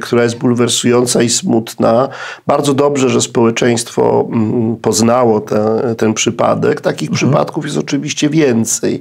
która 0.00 0.22
jest 0.22 0.38
bulwersująca 0.38 1.22
i 1.22 1.28
smutna. 1.28 2.08
Bardzo 2.46 2.74
dobrze, 2.74 3.08
że 3.08 3.20
społeczeństwo 3.20 4.28
mm, 4.32 4.76
poznało 4.76 5.40
te, 5.40 5.94
ten 5.98 6.14
przypadek. 6.14 6.80
Takich 6.80 7.10
mhm. 7.10 7.16
przypadków 7.16 7.64
jest 7.64 7.78
oczywiście 7.78 8.28
więcej. 8.28 9.00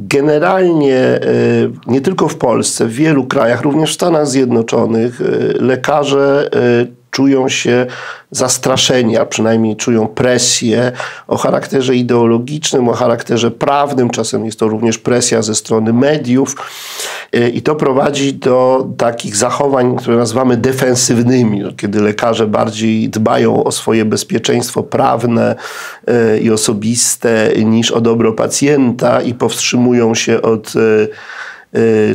Generalnie 0.00 0.96
e, 0.96 1.20
nie 1.86 2.00
tylko 2.00 2.28
w 2.28 2.36
Polsce, 2.36 2.86
w 2.86 2.92
wielu 2.92 3.26
krajach, 3.26 3.62
również 3.62 3.90
w 3.90 3.94
Stanach 3.94 4.26
Zjednoczonych, 4.26 5.20
e, 5.20 5.24
lekarze 5.62 6.50
e, 6.52 6.97
czują 7.10 7.48
się 7.48 7.86
zastraszeni, 8.30 9.16
a 9.16 9.26
przynajmniej 9.26 9.76
czują 9.76 10.06
presję 10.06 10.92
o 11.26 11.36
charakterze 11.36 11.96
ideologicznym, 11.96 12.88
o 12.88 12.92
charakterze 12.92 13.50
prawnym. 13.50 14.10
Czasem 14.10 14.44
jest 14.44 14.58
to 14.58 14.68
również 14.68 14.98
presja 14.98 15.42
ze 15.42 15.54
strony 15.54 15.92
mediów. 15.92 16.56
Y, 17.36 17.48
I 17.48 17.62
to 17.62 17.74
prowadzi 17.74 18.34
do 18.34 18.88
takich 18.96 19.36
zachowań, 19.36 19.96
które 19.96 20.16
nazywamy 20.16 20.56
defensywnymi, 20.56 21.60
no, 21.60 21.72
kiedy 21.72 22.00
lekarze 22.00 22.46
bardziej 22.46 23.08
dbają 23.08 23.64
o 23.64 23.72
swoje 23.72 24.04
bezpieczeństwo 24.04 24.82
prawne 24.82 25.56
y, 26.34 26.40
i 26.40 26.50
osobiste 26.50 27.50
niż 27.64 27.90
o 27.90 28.00
dobro 28.00 28.32
pacjenta 28.32 29.22
i 29.22 29.34
powstrzymują 29.34 30.14
się 30.14 30.42
od 30.42 30.76
y, 30.76 31.08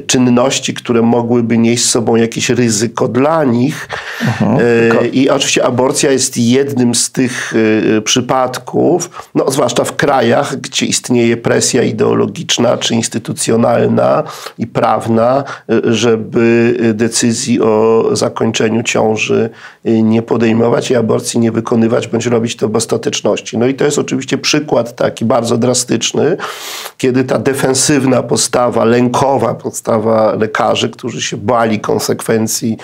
czynności, 0.07 0.73
które 0.73 1.01
mogłyby 1.01 1.57
nieść 1.57 1.85
z 1.85 1.89
sobą 1.89 2.15
jakieś 2.15 2.49
ryzyko 2.49 3.07
dla 3.07 3.43
nich. 3.43 3.87
Mhm, 4.21 4.59
y, 5.05 5.07
I 5.07 5.29
oczywiście 5.29 5.65
aborcja 5.65 6.11
jest 6.11 6.37
jednym 6.37 6.95
z 6.95 7.11
tych 7.11 7.53
y, 7.55 8.01
przypadków, 8.01 9.29
no, 9.35 9.51
zwłaszcza 9.51 9.83
w 9.83 9.95
krajach, 9.95 10.55
gdzie 10.57 10.85
istnieje 10.85 11.37
presja 11.37 11.83
ideologiczna 11.83 12.77
czy 12.77 12.95
instytucjonalna 12.95 14.23
i 14.57 14.67
prawna, 14.67 15.43
żeby 15.83 16.75
decyzji 16.93 17.61
o 17.61 18.09
zakończeniu 18.11 18.83
ciąży 18.83 19.49
nie 19.85 20.21
podejmować 20.21 20.91
i 20.91 20.95
aborcji 20.95 21.39
nie 21.39 21.51
wykonywać, 21.51 22.07
bądź 22.07 22.25
robić 22.25 22.55
to 22.55 22.69
w 22.69 22.75
ostateczności. 22.75 23.57
No 23.57 23.65
i 23.65 23.73
to 23.73 23.85
jest 23.85 23.99
oczywiście 23.99 24.37
przykład 24.37 24.95
taki 24.95 25.25
bardzo 25.25 25.57
drastyczny, 25.57 26.37
kiedy 26.97 27.23
ta 27.23 27.39
defensywna 27.39 28.23
postawa 28.23 28.85
lękowa, 28.85 29.42
podstawa 29.47 30.35
lekarzy, 30.35 30.89
którzy 30.89 31.21
się 31.21 31.37
bali 31.37 31.79
konsekwencji, 31.79 32.77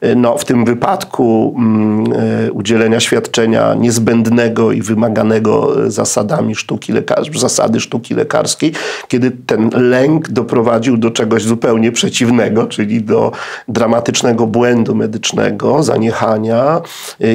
e, 0.00 0.14
no, 0.14 0.38
w 0.38 0.44
tym 0.44 0.64
wypadku 0.64 1.54
mm, 1.58 2.12
e, 2.46 2.52
udzielenia 2.52 3.00
świadczenia 3.00 3.74
niezbędnego 3.74 4.72
i 4.72 4.82
wymaganego 4.82 5.84
e, 5.86 5.90
zasadami 5.90 6.54
sztuki 6.54 6.92
lekarskiej, 6.92 7.40
zasady 7.40 7.80
sztuki 7.80 8.14
lekarskiej, 8.14 8.72
kiedy 9.08 9.30
ten 9.30 9.70
lęk 9.74 10.28
doprowadził 10.28 10.96
do 10.96 11.10
czegoś 11.10 11.42
zupełnie 11.42 11.92
przeciwnego, 11.92 12.66
czyli 12.66 13.02
do 13.02 13.32
dramatycznego 13.68 14.46
błędu 14.46 14.94
medycznego, 14.94 15.82
zaniechania 15.82 16.80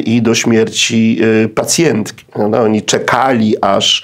i 0.06 0.22
do 0.22 0.36
śmierci 0.36 1.22
pacjentki. 1.56 2.26
No, 2.50 2.62
oni 2.62 2.82
czekali 2.82 3.56
aż 3.62 4.04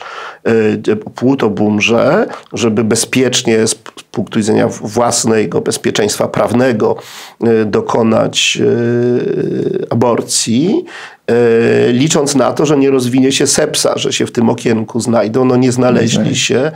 płuto 1.15 1.49
bumrze, 1.49 2.27
żeby 2.53 2.83
bezpiecznie 2.83 3.67
z 3.67 3.75
punktu 4.17 4.39
widzenia 4.39 4.67
własnego 4.67 5.61
bezpieczeństwa 5.61 6.27
prawnego 6.27 6.95
e, 7.43 7.65
dokonać 7.65 8.59
e, 8.61 9.91
aborcji, 9.91 10.85
e, 11.27 11.33
licząc 11.91 12.35
na 12.35 12.51
to, 12.51 12.65
że 12.65 12.77
nie 12.77 12.89
rozwinie 12.89 13.31
się 13.31 13.47
sepsa, 13.47 13.97
że 13.97 14.13
się 14.13 14.25
w 14.25 14.31
tym 14.31 14.49
okienku 14.49 14.99
znajdą. 14.99 15.45
No 15.45 15.55
nie 15.55 15.71
znaleźli 15.71 16.35
się. 16.35 16.71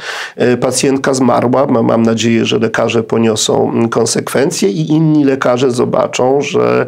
Pacjentka 0.62 1.14
zmarła. 1.14 1.66
Mam 1.68 2.04
nadzieję, 2.04 2.46
że 2.46 2.60
lekarze 2.60 3.04
poniosą 3.04 3.72
konsekwencje 3.90 4.70
i 4.70 4.92
inni 4.92 5.24
lekarze 5.24 5.72
zobaczą, 5.72 6.42
że 6.42 6.86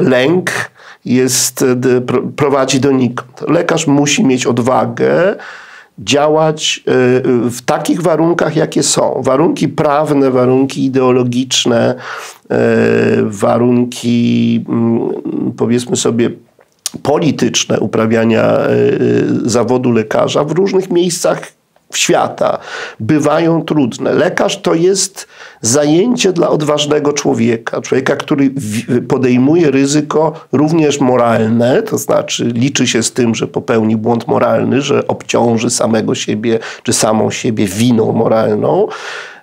lęk 0.00 0.50
jest, 1.04 1.64
prowadzi 2.36 2.80
donikąd. 2.80 3.44
Lekarz 3.48 3.86
musi 3.86 4.24
mieć 4.24 4.46
odwagę, 4.46 5.36
działać 5.98 6.80
y, 6.88 7.50
w 7.50 7.62
takich 7.64 8.02
warunkach, 8.02 8.56
jakie 8.56 8.82
są. 8.82 9.22
Warunki 9.24 9.68
prawne, 9.68 10.30
warunki 10.30 10.84
ideologiczne, 10.84 11.94
y, 12.44 12.56
warunki 13.22 14.64
mm, 14.68 15.10
powiedzmy 15.56 15.96
sobie 15.96 16.30
polityczne 17.02 17.80
uprawiania 17.80 18.58
zawodu 19.44 19.92
lekarza 19.92 20.44
w 20.44 20.52
różnych 20.52 20.90
miejscach 20.90 21.52
świata 21.96 22.58
bywają 23.00 23.62
trudne. 23.62 24.12
Lekarz 24.12 24.62
to 24.62 24.74
jest 24.74 25.26
zajęcie 25.60 26.32
dla 26.32 26.48
odważnego 26.48 27.12
człowieka, 27.12 27.80
człowieka, 27.80 28.16
który 28.16 28.50
podejmuje 29.08 29.70
ryzyko 29.70 30.32
również 30.52 31.00
moralne, 31.00 31.82
to 31.82 31.98
znaczy 31.98 32.44
liczy 32.44 32.86
się 32.86 33.02
z 33.02 33.12
tym, 33.12 33.34
że 33.34 33.46
popełni 33.46 33.96
błąd 33.96 34.28
moralny, 34.28 34.82
że 34.82 35.06
obciąży 35.06 35.70
samego 35.70 36.14
siebie 36.14 36.58
czy 36.82 36.92
samą 36.92 37.30
siebie 37.30 37.66
winą 37.66 38.12
moralną 38.12 38.88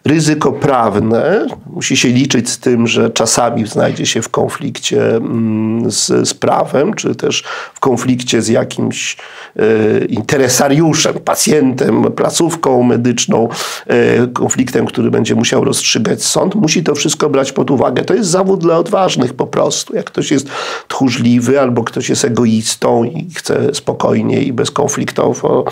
ryzyko 0.06 0.52
prawne, 0.52 1.48
musi 1.66 1.98
się 1.98 2.10
liczyć 2.10 2.50
z 2.50 2.60
tym, 2.60 2.88
że 2.88 3.10
czasami 3.10 3.68
znajdzie 3.68 4.06
się 4.06 4.22
w 4.22 4.30
konflikcie 4.30 5.16
mm, 5.16 5.92
z, 5.92 6.30
z 6.30 6.34
prawem, 6.34 6.94
czy 6.94 7.16
też 7.16 7.44
w 7.74 7.80
konflikcie 7.80 8.42
z 8.42 8.48
jakimś 8.48 9.18
e, 9.56 10.06
interesariuszem, 10.06 11.14
pacjentem, 11.14 12.04
placówką 12.04 12.84
medyczną, 12.84 13.50
e, 13.88 14.28
konfliktem, 14.28 14.86
który 14.86 15.12
będzie 15.12 15.36
musiał 15.36 15.64
rozstrzygać 15.64 16.24
sąd. 16.24 16.56
Musi 16.56 16.84
to 16.84 16.96
wszystko 16.96 17.30
brać 17.30 17.52
pod 17.52 17.72
uwagę. 17.72 18.04
To 18.04 18.14
jest 18.14 18.30
zawód 18.30 18.60
dla 18.60 18.78
odważnych 18.78 19.34
po 19.34 19.48
prostu. 19.48 19.96
Jak 19.96 20.06
ktoś 20.06 20.32
jest 20.32 20.48
tchórzliwy 20.88 21.60
albo 21.60 21.84
ktoś 21.84 22.10
jest 22.10 22.26
egoistą 22.26 23.04
i 23.04 23.28
chce 23.36 23.74
spokojnie 23.74 24.42
i 24.42 24.54
bezkonfliktowo 24.54 25.66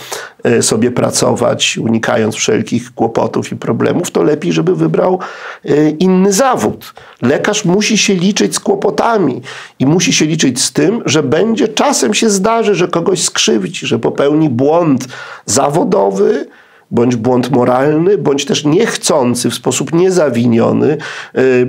sobie 0.61 0.91
pracować, 0.91 1.77
unikając 1.81 2.35
wszelkich 2.35 2.93
kłopotów 2.95 3.51
i 3.51 3.55
problemów, 3.55 4.11
to 4.11 4.23
lepiej, 4.23 4.53
żeby 4.53 4.75
wybrał 4.75 5.19
e, 5.65 5.89
inny 5.89 6.33
zawód. 6.33 6.93
Lekarz 7.21 7.65
musi 7.65 7.97
się 7.97 8.13
liczyć 8.13 8.55
z 8.55 8.59
kłopotami 8.59 9.41
i 9.79 9.85
musi 9.85 10.13
się 10.13 10.25
liczyć 10.25 10.61
z 10.61 10.71
tym, 10.71 11.01
że 11.05 11.23
będzie 11.23 11.67
czasem 11.67 12.13
się 12.13 12.29
zdarzy, 12.29 12.75
że 12.75 12.87
kogoś 12.87 13.23
skrzywdzi, 13.23 13.87
że 13.87 13.99
popełni 13.99 14.49
błąd 14.49 15.07
zawodowy, 15.45 16.47
bądź 16.91 17.15
błąd 17.15 17.51
moralny, 17.51 18.17
bądź 18.17 18.45
też 18.45 18.65
niechcący, 18.65 19.49
w 19.49 19.53
sposób 19.53 19.93
niezawiniony, 19.93 20.87
y, 20.87 21.39
y, 21.39 21.67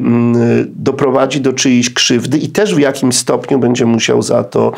doprowadzi 0.68 1.40
do 1.40 1.52
czyjejś 1.52 1.94
krzywdy 1.94 2.38
i 2.38 2.48
też 2.48 2.74
w 2.74 2.78
jakimś 2.78 3.16
stopniu 3.16 3.59
będzie 3.59 3.87
musiał 3.87 4.22
za 4.22 4.44
to 4.44 4.72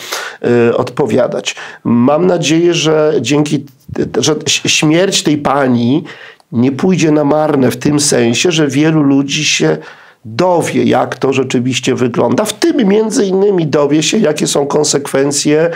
y, 0.69 0.77
odpowiadać. 0.77 1.57
Mam 1.85 2.27
nadzieję, 2.27 2.75
że 2.75 3.15
dzięki 3.21 3.65
że 4.19 4.35
śmierć 4.47 5.23
tej 5.23 5.39
pani 5.39 6.05
nie 6.53 6.73
pójdzie 6.73 7.11
na 7.11 7.25
marne 7.25 7.71
w 7.71 7.77
tym 7.77 8.01
sensie, 8.01 8.53
że 8.53 8.69
wielu 8.69 9.03
ludzi 9.03 9.45
się 9.45 9.79
dowie, 10.25 10.85
jak 10.85 11.17
to 11.17 11.33
rzeczywiście 11.33 11.95
wygląda. 11.95 12.45
W 12.45 12.53
tym 12.53 12.89
między 12.89 13.27
innymi 13.27 13.67
dowie 13.67 14.03
się, 14.03 14.19
jakie 14.19 14.47
są 14.47 14.67
konsekwencje 14.67 15.71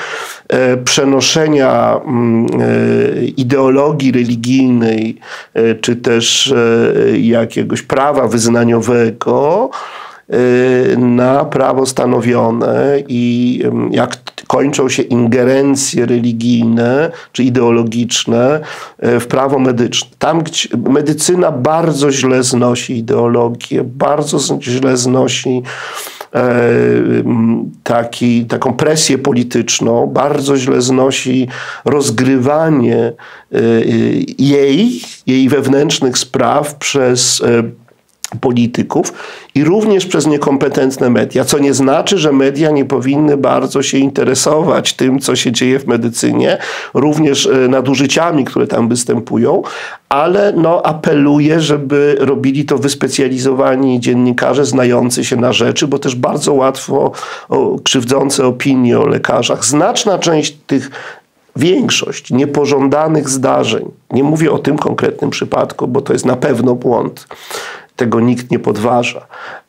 e, 0.48 0.76
przenoszenia 0.76 2.00
mm, 2.04 2.46
e, 2.46 3.24
ideologii 3.24 4.12
religijnej, 4.12 5.18
e, 5.54 5.74
czy 5.74 5.96
też 5.96 6.54
jakiegoś 7.16 7.82
prawa 7.82 8.28
wyznaniowego 8.28 9.70
na 10.98 11.44
prawo 11.44 11.86
stanowione 11.86 13.02
i 13.08 13.62
jak 13.90 14.16
kończą 14.46 14.88
się 14.88 15.02
ingerencje 15.02 16.06
religijne 16.06 17.10
czy 17.32 17.44
ideologiczne 17.44 18.60
e, 18.98 19.20
w 19.20 19.26
prawo 19.26 19.58
medyczne. 19.58 20.10
Tam, 20.18 20.42
gdzie 20.42 20.68
medycyna 20.88 21.52
bardzo 21.52 22.12
źle 22.12 22.42
znosi 22.42 22.98
ideologię, 22.98 23.84
bardzo 23.84 24.38
źle 24.60 24.96
znosi 24.96 25.62
e, 26.34 26.42
taki, 27.82 28.44
taką 28.44 28.72
presję 28.74 29.18
polityczną, 29.18 30.06
bardzo 30.06 30.56
źle 30.56 30.82
znosi 30.82 31.48
rozgrywanie 31.84 33.12
e, 33.52 33.60
jej, 34.38 35.00
jej 35.26 35.48
wewnętrznych 35.48 36.18
spraw 36.18 36.74
przez 36.74 37.42
polityków 38.40 39.12
i 39.54 39.64
również 39.64 40.06
przez 40.06 40.26
niekompetentne 40.26 41.10
media, 41.10 41.44
co 41.44 41.58
nie 41.58 41.74
znaczy, 41.74 42.18
że 42.18 42.32
media 42.32 42.70
nie 42.70 42.84
powinny 42.84 43.36
bardzo 43.36 43.82
się 43.82 43.98
interesować 43.98 44.94
tym, 44.94 45.18
co 45.18 45.36
się 45.36 45.52
dzieje 45.52 45.78
w 45.78 45.86
medycynie, 45.86 46.58
również 46.94 47.46
e, 47.46 47.68
nadużyciami, 47.68 48.44
które 48.44 48.66
tam 48.66 48.88
występują, 48.88 49.62
ale 50.08 50.52
no, 50.56 50.86
apeluję, 50.86 51.60
żeby 51.60 52.16
robili 52.20 52.64
to 52.64 52.78
wyspecjalizowani 52.78 54.00
dziennikarze 54.00 54.64
znający 54.64 55.24
się 55.24 55.36
na 55.36 55.52
rzeczy, 55.52 55.88
bo 55.88 55.98
też 55.98 56.14
bardzo 56.14 56.54
łatwo 56.54 57.12
o, 57.48 57.78
krzywdzące 57.84 58.46
opinie 58.46 58.98
o 58.98 59.06
lekarzach. 59.06 59.64
Znaczna 59.64 60.18
część 60.18 60.56
tych 60.66 60.90
większość 61.56 62.30
niepożądanych 62.30 63.28
zdarzeń, 63.28 63.90
nie 64.10 64.24
mówię 64.24 64.52
o 64.52 64.58
tym 64.58 64.78
konkretnym 64.78 65.30
przypadku, 65.30 65.88
bo 65.88 66.00
to 66.00 66.12
jest 66.12 66.26
na 66.26 66.36
pewno 66.36 66.74
błąd, 66.74 67.26
tego 67.96 68.20
nikt 68.20 68.50
nie 68.50 68.59
podważa. 68.59 69.26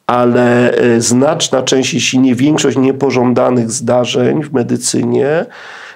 Ale 0.08 0.74
e, 0.74 1.02
znaczna 1.02 1.64
część, 1.64 1.94
jeśli 1.94 2.20
nie 2.20 2.36
większość 2.36 2.78
niepożądanych 2.78 3.72
zdarzeń 3.72 4.44
w 4.44 4.54
medycynie, 4.54 5.46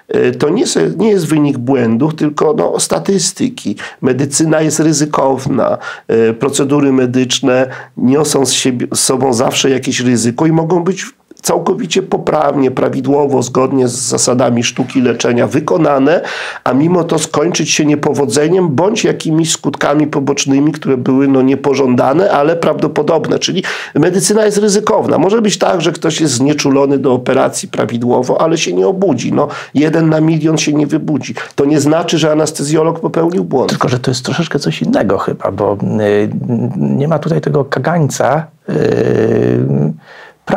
e, 0.07 0.31
to 0.31 0.49
nie, 0.49 0.63
nie 0.97 1.09
jest 1.09 1.27
wynik 1.27 1.57
błędów, 1.57 2.15
tylko 2.15 2.53
no, 2.57 2.79
statystyki. 2.79 3.75
Medycyna 4.01 4.61
jest 4.61 4.79
ryzykowna. 4.79 5.77
E, 6.07 6.33
procedury 6.33 6.91
medyczne 6.91 7.67
niosą 7.97 8.45
z, 8.45 8.51
siebie, 8.51 8.87
z 8.93 8.99
sobą 8.99 9.33
zawsze 9.33 9.69
jakieś 9.69 9.99
ryzyko 9.99 10.45
i 10.45 10.51
mogą 10.51 10.83
być 10.83 11.05
całkowicie 11.41 12.03
poprawnie, 12.03 12.71
prawidłowo, 12.71 13.43
zgodnie 13.43 13.87
z 13.87 13.95
zasadami 13.95 14.63
sztuki 14.63 15.01
leczenia 15.01 15.47
wykonane, 15.47 16.21
a 16.63 16.73
mimo 16.73 17.03
to 17.03 17.19
skończyć 17.19 17.71
się 17.71 17.85
niepowodzeniem 17.85 18.69
bądź 18.69 19.03
jakimiś 19.03 19.51
skutkami 19.51 20.07
pobocznymi, 20.07 20.71
które 20.71 20.97
były 20.97 21.27
no, 21.27 21.41
niepożądane, 21.41 22.31
ale 22.31 22.55
prawdopodobne. 22.55 23.39
Czyli 23.39 23.63
medycyna 23.95 24.45
jest 24.45 24.57
ryzykowna. 24.57 25.17
Może 25.17 25.41
być 25.41 25.57
tak, 25.57 25.81
że 25.81 25.91
ktoś 25.91 26.21
jest 26.21 26.33
znieczulony 26.33 26.97
do 26.97 27.13
operacji 27.13 27.67
prawidłowo, 27.67 28.41
ale 28.41 28.57
się 28.57 28.73
nie 28.73 28.87
obudzi. 28.87 29.33
No, 29.33 29.47
jeden 29.73 30.09
na 30.09 30.21
milion 30.21 30.57
się 30.57 30.73
nie 30.73 30.87
wybudzi. 30.87 31.35
To 31.55 31.65
nie 31.65 31.79
znaczy, 31.79 32.17
że 32.17 32.31
anestezjolog 32.31 32.99
popełnił 32.99 33.43
błąd. 33.43 33.69
Tylko, 33.69 33.89
że 33.89 33.99
to 33.99 34.11
jest 34.11 34.25
troszeczkę 34.25 34.59
coś 34.59 34.81
innego 34.81 35.17
chyba, 35.17 35.51
bo 35.51 35.77
y, 36.01 36.29
nie 36.77 37.07
ma 37.07 37.19
tutaj 37.19 37.41
tego 37.41 37.65
kagańca. 37.65 38.47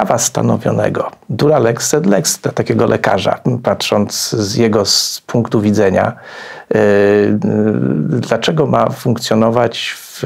Yy 0.05 0.07
prawa 0.07 0.19
stanowionego. 0.19 1.11
Dura 1.29 1.59
lex 1.59 1.89
sed 1.89 2.07
lex 2.07 2.39
dla 2.39 2.53
takiego 2.53 2.87
lekarza, 2.87 3.41
patrząc 3.63 4.31
z 4.31 4.55
jego 4.55 4.85
z 4.85 5.23
punktu 5.27 5.61
widzenia. 5.61 6.13
E, 6.75 6.79
dlaczego 8.09 8.67
ma 8.67 8.91
funkcjonować 8.91 9.95
w 9.97 10.23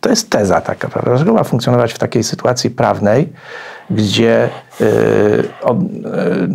to 0.00 0.10
jest 0.10 0.30
teza 0.30 0.60
taka, 0.60 0.88
prawda? 0.88 1.10
Dlaczego 1.10 1.32
ma 1.32 1.44
funkcjonować 1.44 1.92
w 1.92 1.98
takiej 1.98 2.24
sytuacji 2.24 2.70
prawnej, 2.70 3.32
gdzie 3.90 4.48
yy, 4.80 4.86
od, 5.62 5.82
yy, 5.82 6.48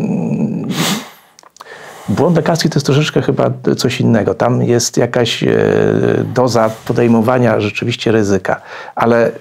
Błąd 2.10 2.36
lekarski 2.36 2.70
to 2.70 2.76
jest 2.76 2.86
troszeczkę 2.86 3.22
chyba 3.22 3.52
coś 3.78 4.02
innego. 4.02 4.34
Tam 4.34 4.64
jest 4.64 4.98
jakaś 4.98 5.44
e, 5.44 5.48
doza 6.36 6.72
podejmowania 6.88 7.60
rzeczywiście 7.60 8.12
ryzyka, 8.12 8.62
ale 8.96 9.32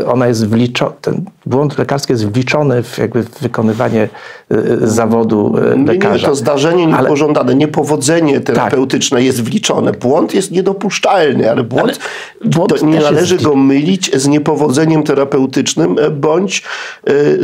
e, 0.00 0.06
ona 0.06 0.26
jest 0.26 0.48
wliczona, 0.48 0.92
ten 1.00 1.24
błąd 1.46 1.78
lekarski 1.78 2.12
jest 2.12 2.28
wliczony 2.28 2.82
w 2.82 2.98
jakby 2.98 3.24
wykonywanie 3.40 4.08
e, 4.50 4.56
zawodu 4.82 5.54
lekarza. 5.86 6.14
Nie, 6.14 6.20
nie, 6.20 6.26
to 6.26 6.34
zdarzenie 6.34 6.86
niepożądane, 6.86 7.46
ale... 7.46 7.54
niepowodzenie 7.54 8.40
terapeutyczne 8.40 9.18
tak. 9.18 9.24
jest 9.24 9.42
wliczone. 9.42 9.92
Błąd 9.92 10.34
jest 10.34 10.50
niedopuszczalny, 10.50 11.50
ale 11.50 11.62
błąd, 11.62 12.00
ale 12.42 12.50
błąd 12.50 12.82
nie 12.82 13.00
należy 13.00 13.34
jest... 13.34 13.46
go 13.46 13.56
mylić 13.56 14.10
z 14.16 14.26
niepowodzeniem 14.26 15.02
terapeutycznym 15.02 15.96
bądź 16.12 16.62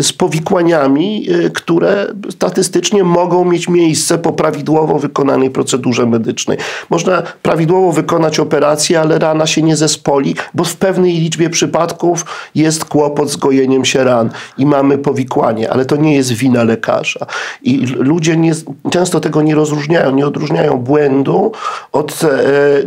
z 0.01 0.13
powikłaniami, 0.13 1.27
które 1.55 2.07
statystycznie 2.31 3.05
mogą 3.05 3.45
mieć 3.45 3.69
miejsce 3.69 4.19
po 4.19 4.33
prawidłowym 4.33 4.60
prawidłowo 4.61 4.99
wykonanej 4.99 5.51
procedurze 5.51 6.07
medycznej. 6.07 6.59
Można 6.91 7.23
prawidłowo 7.43 7.93
wykonać 7.93 8.41
operację, 8.41 9.01
ale 9.01 9.19
rana 9.19 9.47
się 9.47 9.63
nie 9.63 9.77
zespoli, 9.77 10.35
bo 10.55 10.65
w 10.65 10.77
pewnej 10.77 11.13
liczbie 11.13 11.51
przypadków 11.51 12.25
jest 12.55 12.85
kłopot 12.85 13.31
z 13.31 13.37
gojeniem 13.37 13.85
się 13.85 14.05
ran 14.05 14.31
i 14.59 14.67
mamy 14.67 14.99
powikłanie, 14.99 15.71
ale 15.71 15.85
to 15.85 15.97
nie 15.97 16.17
jest 16.17 16.33
wina 16.33 16.65
lekarza. 16.65 17.27
I 17.63 17.87
ludzie 17.87 18.37
nie, 18.37 18.53
często 18.91 19.21
tego 19.21 19.43
nie 19.43 19.55
rozróżniają, 19.55 20.11
nie 20.15 20.27
odróżniają 20.27 20.77
błędu 20.77 21.53
od 21.93 22.25
e, 22.25 22.29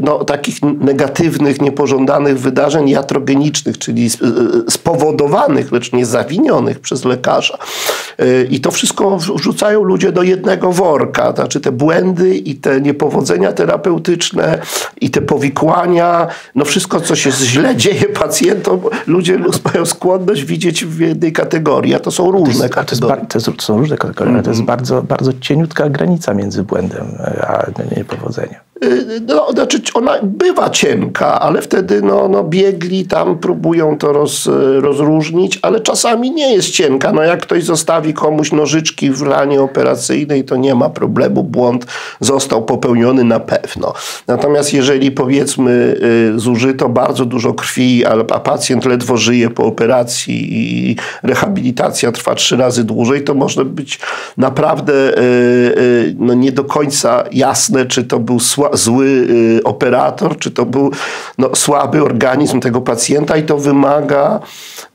no, 0.01 0.25
takich 0.25 0.61
negatywnych, 0.61 1.61
niepożądanych 1.61 2.39
wydarzeń 2.39 2.89
jatrogenicznych, 2.89 3.77
czyli 3.77 4.05
e, 4.05 4.09
spowodowanych, 4.71 5.71
lecz 5.71 5.93
nie 5.93 6.05
zawinionych 6.05 6.79
przez 6.79 7.05
lekarza. 7.05 7.57
E, 8.19 8.43
I 8.43 8.59
to 8.59 8.71
wszystko 8.71 9.17
wrzucają 9.17 9.83
ludzie 9.83 10.11
do 10.11 10.23
jednego 10.23 10.71
worka. 10.71 11.33
Znaczy 11.35 11.59
te 11.63 11.71
błędy 11.71 12.35
i 12.35 12.55
te 12.55 12.81
niepowodzenia 12.81 13.53
terapeutyczne 13.53 14.59
i 15.01 15.09
te 15.09 15.21
powikłania, 15.21 16.27
no 16.55 16.65
wszystko, 16.65 17.01
co 17.01 17.15
się 17.15 17.31
źle 17.31 17.75
dzieje 17.83 18.09
pacjentom, 18.09 18.79
ludzie 19.07 19.39
mają 19.73 19.85
skłonność 19.85 20.43
widzieć 20.43 20.85
w 20.85 20.99
jednej 20.99 21.33
kategorii, 21.33 21.95
a 21.95 21.99
to 21.99 22.11
są 22.11 22.31
różne 22.31 22.53
to 22.53 22.63
jest, 22.63 22.75
kategorie. 22.75 23.25
To, 23.29 23.37
jest, 23.37 23.45
to, 23.57 23.63
są 23.63 23.77
różne 23.77 23.97
kategorie, 23.97 24.29
mm 24.29 24.41
-hmm. 24.41 24.45
to 24.45 24.51
jest 24.51 24.61
mhm. 24.61 24.77
bardzo, 24.77 25.03
bardzo 25.03 25.31
cieniutka 25.41 25.89
granica 25.89 26.33
między 26.33 26.63
błędem 26.63 27.05
a 27.47 27.65
niepowodzeniem. 27.97 28.59
Y, 28.83 29.21
no, 29.27 29.51
znaczy 29.51 29.81
ona 29.93 30.13
bywa 30.23 30.69
cienka, 30.69 31.39
ale 31.39 31.61
wtedy 31.61 32.01
no, 32.01 32.27
no 32.27 32.43
biegli 32.43 33.05
tam 33.05 33.39
próbują 33.39 33.97
to 33.97 34.13
roz, 34.13 34.49
rozróżnić, 34.79 35.59
ale 35.61 35.79
czasami 35.79 36.31
nie 36.31 36.53
jest 36.53 36.69
cienka. 36.69 37.11
No 37.11 37.21
jak 37.21 37.41
ktoś 37.41 37.63
zostawi 37.63 38.13
komuś 38.13 38.51
nożyczki 38.51 39.11
w 39.11 39.21
ranie 39.21 39.61
operacyjnej, 39.61 40.43
to 40.43 40.55
nie 40.55 40.75
ma 40.75 40.89
problemu, 40.89 41.43
błąd 41.43 41.85
został 42.19 42.65
popełniony 42.65 43.23
na 43.23 43.39
pewno. 43.39 43.93
Natomiast 44.27 44.73
jeżeli 44.73 45.11
powiedzmy 45.11 45.95
y, 46.35 46.39
zużyto 46.39 46.89
bardzo 46.89 47.25
dużo 47.25 47.53
krwi, 47.53 48.05
a 48.05 48.39
pacjent 48.39 48.85
ledwo 48.85 49.17
żyje 49.17 49.49
po 49.49 49.63
operacji 49.63 50.47
i 50.51 50.95
rehabilitacja 51.23 52.11
trwa 52.11 52.35
trzy 52.35 52.57
razy 52.57 52.83
dłużej, 52.83 53.23
to 53.23 53.33
może 53.33 53.65
być 53.65 53.99
naprawdę 54.37 55.17
y, 55.17 56.15
no, 56.19 56.33
nie 56.33 56.51
do 56.51 56.63
końca 56.63 57.23
jasne, 57.31 57.85
czy 57.85 58.03
to 58.03 58.19
był 58.19 58.39
słaby 58.39 58.72
zły 58.73 59.05
y, 59.05 59.63
operator, 59.63 60.37
czy 60.37 60.51
to 60.51 60.65
był 60.65 60.91
no, 61.37 61.49
słaby 61.55 62.03
organizm 62.03 62.59
tego 62.59 62.81
pacjenta 62.81 63.37
i 63.37 63.43
to 63.43 63.57
wymaga, 63.57 64.39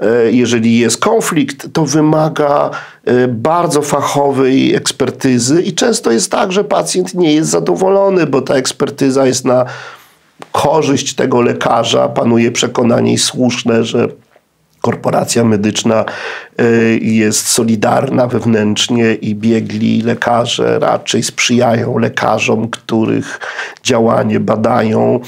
y, 0.03 0.33
jeżeli 0.33 0.79
jest 0.79 0.97
konflikt, 0.97 1.69
to 1.73 1.85
wymaga 1.87 2.71
y, 3.09 3.29
bardzo 3.29 3.83
fachowej 3.83 4.75
ekspertyzy 4.75 5.63
i 5.63 5.73
często 5.73 6.11
jest 6.11 6.31
tak, 6.31 6.53
że 6.53 6.65
pacjent 6.65 7.15
nie 7.15 7.35
jest 7.35 7.51
zadowolony, 7.51 8.27
bo 8.27 8.43
ta 8.43 8.55
ekspertyza 8.55 9.27
jest 9.27 9.45
na 9.45 9.65
korzyść 10.53 11.15
tego 11.15 11.43
lekarza, 11.43 12.09
panuje 12.09 12.53
przekonanie 12.53 13.19
słuszne, 13.19 13.85
że 13.85 14.09
korporacja 14.81 15.45
medyczna 15.45 16.05
y, 16.61 16.99
jest 17.03 17.49
solidarna 17.49 18.27
wewnętrznie 18.27 19.15
i 19.15 19.35
biegli 19.35 20.03
lekarze 20.03 20.79
raczej 20.79 21.23
sprzyjają 21.23 21.99
lekarzom, 21.99 22.69
których 22.69 23.41
działanie 23.83 24.41
badają 24.41 25.21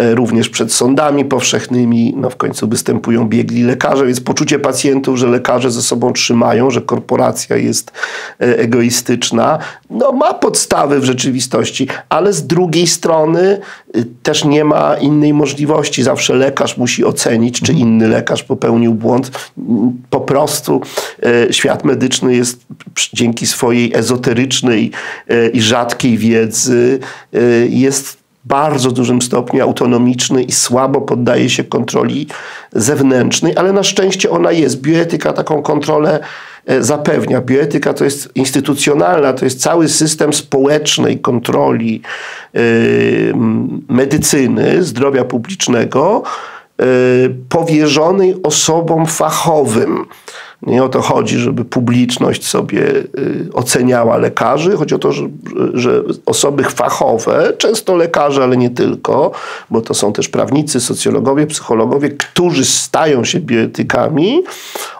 y, 0.00 0.14
również 0.14 0.48
przed 0.48 0.72
sądami 0.72 1.24
powszechnymi. 1.24 2.14
No 2.16 2.30
w 2.30 2.36
końcu 2.36 2.68
występują 2.68 3.28
biegli 3.28 3.62
lekarze, 3.62 4.06
więc 4.06 4.20
poczucie 4.20 4.58
pacjentów, 4.58 5.16
że 5.18 5.26
lekarze 5.26 5.70
ze 5.70 5.82
sobą 5.82 6.12
trzymają, 6.12 6.70
że 6.70 6.80
korporacja 6.80 7.56
jest 7.56 7.92
y, 8.42 8.58
egoistyczna, 8.58 9.58
no 9.90 10.12
ma 10.12 10.34
podstawy 10.34 11.00
w 11.00 11.04
rzeczywistości, 11.04 11.88
ale 12.08 12.32
z 12.32 12.46
drugiej 12.46 12.86
strony 12.86 13.60
też 14.22 14.44
nie 14.44 14.64
ma 14.64 14.96
innej 14.96 15.34
możliwości. 15.34 16.02
Zawsze 16.02 16.34
lekarz 16.34 16.76
musi 16.76 17.04
ocenić, 17.04 17.60
czy 17.60 17.72
inny 17.72 18.08
lekarz 18.08 18.42
popełnił 18.42 18.94
błąd. 18.94 19.30
Po 20.10 20.20
prostu 20.20 20.80
e, 21.22 21.52
świat 21.52 21.84
medyczny 21.84 22.36
jest 22.36 22.66
dzięki 23.12 23.46
swojej 23.46 23.94
ezoterycznej 23.94 24.90
e, 25.28 25.48
i 25.48 25.62
rzadkiej 25.62 26.18
wiedzy 26.18 26.98
e, 27.32 27.38
jest 27.66 28.24
bardzo 28.44 28.90
dużym 28.90 29.22
stopniu 29.22 29.62
autonomiczny 29.62 30.42
i 30.42 30.52
słabo 30.52 31.00
poddaje 31.00 31.50
się 31.50 31.64
kontroli 31.64 32.26
zewnętrznej, 32.72 33.56
ale 33.56 33.72
na 33.72 33.82
szczęście 33.82 34.30
ona 34.30 34.52
jest. 34.52 34.80
Bioetyka 34.80 35.32
taką 35.32 35.62
kontrolę 35.62 36.20
zapewnia. 36.80 37.40
Bioetyka 37.40 37.94
to 37.94 38.04
jest 38.04 38.28
instytucjonalna, 38.34 39.32
to 39.32 39.44
jest 39.44 39.60
cały 39.60 39.88
system 39.88 40.32
społecznej 40.32 41.18
kontroli 41.18 42.02
medycyny, 43.88 44.82
zdrowia 44.82 45.24
publicznego, 45.24 46.22
Y, 46.82 47.34
powierzonej 47.48 48.34
osobom 48.42 49.06
fachowym. 49.06 50.04
Nie 50.62 50.84
o 50.84 50.88
to 50.88 51.00
chodzi, 51.00 51.38
żeby 51.38 51.64
publiczność 51.64 52.46
sobie 52.46 52.82
oceniała 53.52 54.16
lekarzy. 54.16 54.76
Chodzi 54.76 54.94
o 54.94 54.98
to, 54.98 55.12
że, 55.12 55.28
że, 55.74 56.02
osoby 56.26 56.64
fachowe, 56.64 57.52
często 57.58 57.96
lekarze, 57.96 58.42
ale 58.42 58.56
nie 58.56 58.70
tylko, 58.70 59.32
bo 59.70 59.80
to 59.80 59.94
są 59.94 60.12
też 60.12 60.28
prawnicy, 60.28 60.80
socjologowie, 60.80 61.46
psychologowie, 61.46 62.10
którzy 62.10 62.64
stają 62.64 63.24
się 63.24 63.40
bioetykami, 63.40 64.42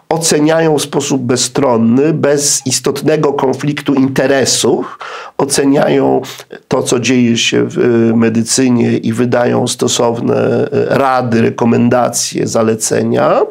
oceniają 0.09 0.77
w 0.77 0.81
sposób 0.81 1.21
bezstronny, 1.21 2.13
bez 2.13 2.61
istotnego 2.65 3.33
konfliktu 3.33 3.93
interesów, 3.93 4.99
oceniają 5.37 6.21
to, 6.67 6.83
co 6.83 6.99
dzieje 6.99 7.37
się 7.37 7.63
w 7.63 7.77
y, 7.77 8.15
medycynie 8.15 8.97
i 8.97 9.13
wydają 9.13 9.67
stosowne 9.67 10.67
rady, 10.89 11.41
rekomendacje, 11.41 12.47
zalecenia. 12.47 13.41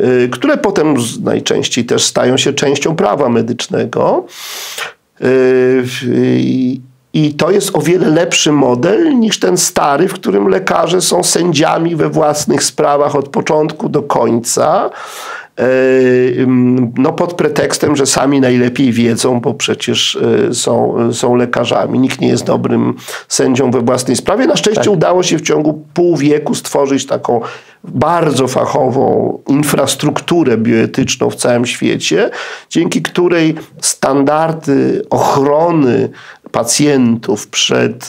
Y, 0.00 0.28
które 0.32 0.56
potem 0.56 0.94
najczęściej 1.22 1.84
też 1.84 2.02
stają 2.02 2.36
się 2.36 2.52
częścią 2.52 2.96
prawa 2.96 3.28
medycznego. 3.28 4.26
Y, 5.20 5.84
I 7.14 7.34
to 7.34 7.50
jest 7.50 7.76
o 7.76 7.80
wiele 7.80 8.08
lepszy 8.08 8.52
model 8.52 9.18
niż 9.18 9.38
ten 9.38 9.56
stary, 9.56 10.08
w 10.08 10.12
którym 10.12 10.48
lekarze 10.48 11.00
są 11.00 11.22
sędziami 11.22 11.96
we 11.96 12.08
własnych 12.08 12.64
sprawach 12.64 13.16
od 13.16 13.28
początku 13.28 13.88
do 13.88 14.02
końca. 14.02 14.90
Y, 15.60 16.46
no 16.98 17.12
pod 17.12 17.34
pretekstem, 17.34 17.96
że 17.96 18.06
sami 18.06 18.40
najlepiej 18.40 18.92
wiedzą, 18.92 19.40
bo 19.40 19.54
przecież 19.54 20.18
są, 20.52 20.96
są 21.12 21.34
lekarzami. 21.34 21.98
Nikt 21.98 22.20
nie 22.20 22.28
jest 22.28 22.44
dobrym 22.44 22.94
sędzią 23.28 23.70
we 23.70 23.80
własnej 23.80 24.16
sprawie. 24.16 24.46
Na 24.46 24.56
szczęście 24.56 24.84
tak. 24.84 24.92
udało 24.92 25.22
się 25.22 25.38
w 25.38 25.42
ciągu 25.42 25.84
pół 25.94 26.16
wieku 26.16 26.54
stworzyć 26.54 27.06
taką 27.06 27.40
bardzo 27.84 28.48
fachową 28.48 29.38
infrastrukturę 29.48 30.56
bioetyczną 30.56 31.30
w 31.30 31.36
całym 31.36 31.66
świecie, 31.66 32.30
dzięki 32.70 33.02
której 33.02 33.54
standardy 33.80 35.02
ochrony 35.10 36.10
pacjentów 36.52 37.48
przed 37.48 38.08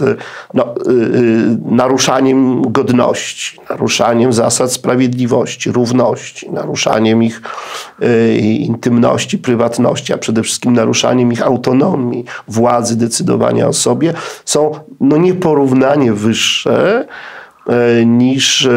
no, 0.53 0.75
yy, 0.85 1.57
naruszaniem 1.65 2.71
godności, 2.71 3.59
naruszaniem 3.69 4.33
zasad 4.33 4.71
sprawiedliwości, 4.71 5.71
równości, 5.71 6.51
naruszaniem 6.51 7.23
ich 7.23 7.41
intymności, 8.39 9.37
prywatności, 9.37 10.13
a 10.13 10.17
przede 10.17 10.43
wszystkim 10.43 10.73
naruszaniem 10.73 11.31
ich 11.31 11.41
autonomii, 11.41 12.25
władzy 12.47 12.97
decydowania 12.97 13.67
o 13.67 13.73
sobie, 13.73 14.13
są 14.45 14.71
no, 14.99 15.17
nieporównanie 15.17 16.13
wyższe 16.13 16.73
E, 16.73 17.05
niż 18.05 18.65
e, 18.65 18.69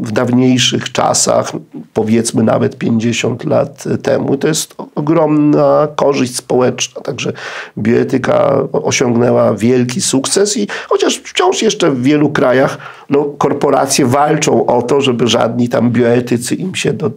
w 0.00 0.12
dawniejszych 0.12 0.92
czasach, 0.92 1.52
powiedzmy 1.94 2.42
nawet 2.42 2.78
50 2.78 3.44
lat 3.44 3.84
temu. 4.02 4.36
To 4.36 4.48
jest 4.48 4.74
ogromna 4.94 5.88
korzyść 5.96 6.36
społeczna, 6.36 7.00
także 7.00 7.32
bioetyka 7.78 8.58
osiągnęła 8.72 9.54
wielki 9.54 10.00
sukces 10.00 10.56
i 10.56 10.68
chociaż 10.88 11.16
wciąż 11.16 11.62
jeszcze 11.62 11.90
w 11.90 12.02
wielu 12.02 12.30
krajach 12.30 12.78
no, 13.10 13.24
korporacje 13.24 14.06
walczą 14.06 14.66
o 14.66 14.82
to, 14.82 15.00
żeby 15.00 15.26
żadni 15.26 15.68
tam 15.68 15.90
bioetycy 15.90 16.54
im 16.54 16.74
się 16.74 16.92
do 16.92 17.10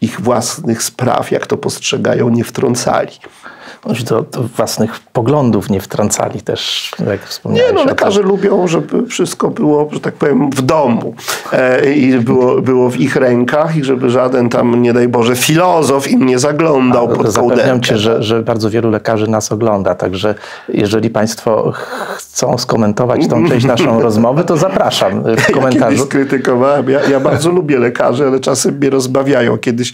ich 0.00 0.20
własnych 0.20 0.82
spraw, 0.82 1.30
jak 1.30 1.46
to 1.46 1.56
postrzegają, 1.56 2.28
nie 2.28 2.44
wtrącali 2.44 3.12
do, 4.04 4.22
do, 4.22 4.42
własnych 4.42 5.00
poglądów 5.12 5.70
nie 5.70 5.80
wtrącali 5.80 6.42
też, 6.42 6.92
jak 7.06 7.20
wspomniałeś. 7.20 7.70
Nie, 7.70 7.74
no 7.74 7.84
lekarze 7.84 8.22
lubią, 8.22 8.66
żeby 8.66 9.06
wszystko 9.06 9.50
było, 9.50 9.88
że 9.92 10.00
tak 10.00 10.14
powiem, 10.14 10.50
w 10.50 10.62
domu 10.62 11.14
e, 11.52 11.92
i 11.92 12.18
było, 12.18 12.62
było 12.62 12.90
w 12.90 12.96
ich 12.96 13.16
rękach 13.16 13.76
i 13.76 13.84
żeby 13.84 14.10
żaden 14.10 14.48
tam, 14.48 14.82
nie 14.82 14.92
daj 14.92 15.08
Boże, 15.08 15.36
filozof 15.36 16.10
im 16.10 16.26
nie 16.26 16.38
zaglądał 16.38 17.12
A, 17.12 17.16
pod 17.16 17.28
Zapewniam 17.28 17.80
cię, 17.80 17.98
że, 17.98 18.22
że 18.22 18.42
bardzo 18.42 18.70
wielu 18.70 18.90
lekarzy 18.90 19.30
nas 19.30 19.52
ogląda, 19.52 19.94
także 19.94 20.34
jeżeli 20.68 21.10
państwo 21.10 21.72
chcą 22.16 22.58
skomentować 22.58 23.28
tą 23.28 23.48
część 23.48 23.66
naszą 23.66 24.00
rozmowy, 24.08 24.44
to 24.44 24.56
zapraszam 24.56 25.22
w 25.36 25.52
komentarzu. 25.52 25.96
Ja 25.96 26.04
skrytykowałem, 26.04 26.90
ja, 26.90 27.08
ja 27.08 27.20
bardzo 27.20 27.50
lubię 27.50 27.78
lekarzy, 27.78 28.26
ale 28.26 28.40
czasem 28.40 28.74
mnie 28.74 28.90
rozbawiają. 28.90 29.58
Kiedyś 29.58 29.92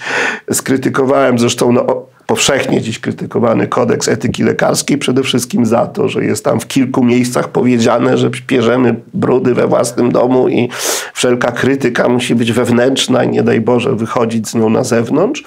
skrytykowałem 0.53 1.38
zresztą 1.38 1.73
no, 1.73 2.07
powszechnie 2.27 2.81
dziś 2.81 2.99
krytykowany 2.99 3.66
kodeks 3.75 4.09
etyki 4.09 4.45
lekarskiej, 4.45 4.99
przede 4.99 5.23
wszystkim 5.23 5.67
za 5.67 5.87
to, 5.87 6.09
że 6.09 6.25
jest 6.25 6.45
tam 6.45 6.61
w 6.61 6.67
kilku 6.67 7.05
miejscach 7.05 7.49
powiedziane, 7.49 8.19
że 8.19 8.31
bierzemy 8.47 8.95
brudy 9.15 9.55
we 9.55 9.67
własnym 9.67 10.13
domu 10.13 10.49
i 10.49 10.69
wszelka 11.15 11.53
krytyka 11.53 12.09
musi 12.09 12.35
być 12.35 12.53
wewnętrzna 12.53 13.25
i 13.25 13.29
nie 13.29 13.43
daj 13.43 13.61
Boże 13.61 13.95
wychodzić 13.95 14.49
z 14.49 14.55
nią 14.55 14.71
na 14.71 14.85
zewnątrz. 14.85 15.45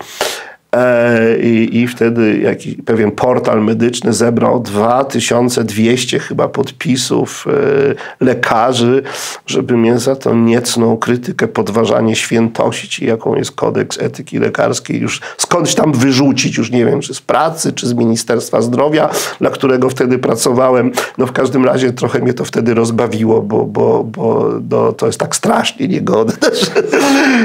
E, 0.75 1.38
I, 1.39 1.77
I 1.77 1.88
wtedy 1.88 2.39
jakiś 2.39 2.75
pewien 2.86 3.12
portal 3.12 3.63
medyczny 3.63 4.13
zebrał 4.13 4.60
2200 4.60 6.19
chyba 6.19 6.47
podpisów 6.47 7.45
e, 7.47 8.25
lekarzy, 8.25 9.03
żeby 9.45 9.77
mnie 9.77 9.99
za 9.99 10.15
tą 10.15 10.38
niecną 10.38 10.97
krytykę, 10.97 11.47
podważanie 11.47 12.15
świętości, 12.15 13.06
jaką 13.06 13.36
jest 13.36 13.51
kodeks 13.51 14.01
etyki 14.01 14.39
lekarskiej, 14.39 14.99
już 14.99 15.21
skądś 15.38 15.75
tam 15.75 15.93
wyrzucić, 15.93 16.58
już 16.58 16.71
nie 16.71 16.86
wiem, 16.86 17.01
czy 17.01 17.13
z 17.13 17.21
pracy, 17.21 17.73
czy 17.73 17.88
z 17.88 17.93
Ministerstwa 17.93 18.62
Zdrowia, 18.62 19.10
dla 19.39 19.49
którego 19.49 19.89
wtedy 19.89 20.19
pracowałem. 20.19 20.91
No 21.17 21.27
w 21.27 21.32
każdym 21.32 21.65
razie 21.65 21.93
trochę 21.93 22.19
mnie 22.19 22.34
to 22.34 22.45
wtedy 22.45 22.73
rozbawiło, 22.73 23.41
bo, 23.41 23.65
bo, 23.65 24.03
bo 24.03 24.49
no, 24.69 24.93
to 24.93 25.06
jest 25.06 25.19
tak 25.19 25.36
strasznie 25.36 25.88
niegodne, 25.88 26.49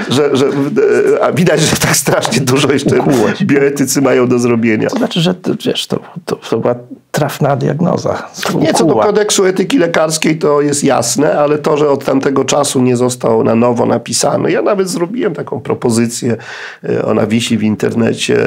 że, 0.09 0.37
że, 0.37 0.37
że 0.37 0.47
a 1.23 1.33
widać, 1.33 1.61
że 1.61 1.77
tak 1.77 1.97
strasznie 1.97 2.41
dużo 2.41 2.73
jeszcze 2.73 2.97
bioetycy 3.43 4.03
mają 4.03 4.29
do 4.29 4.39
zrobienia. 4.39 4.89
To 4.89 4.97
znaczy, 4.97 5.21
że 5.21 5.35
wiesz, 5.65 5.87
to, 5.87 6.01
to, 6.25 6.37
to 6.37 6.59
była 6.59 6.75
trafna 7.13 7.57
diagnoza. 7.57 8.29
Nie, 8.61 8.75
co 8.75 8.85
do 8.85 8.95
kodeksu 8.95 9.45
etyki 9.45 9.79
lekarskiej 9.79 10.39
to 10.39 10.61
jest 10.61 10.85
jasne, 10.85 11.39
ale 11.39 11.59
to, 11.59 11.77
że 11.77 11.91
od 11.91 12.05
tamtego 12.05 12.45
czasu 12.45 12.83
nie 12.83 12.97
został 12.97 13.45
na 13.45 13.55
nowo 13.55 13.87
napisany. 13.87 14.53
Ja 14.53 14.63
nawet 14.63 14.89
zrobiłem 14.89 15.35
taką 15.35 15.61
propozycję, 15.61 16.37
e, 16.85 17.05
ona 17.05 17.27
wisi 17.27 17.59
w 17.59 17.63
internecie, 17.63 18.39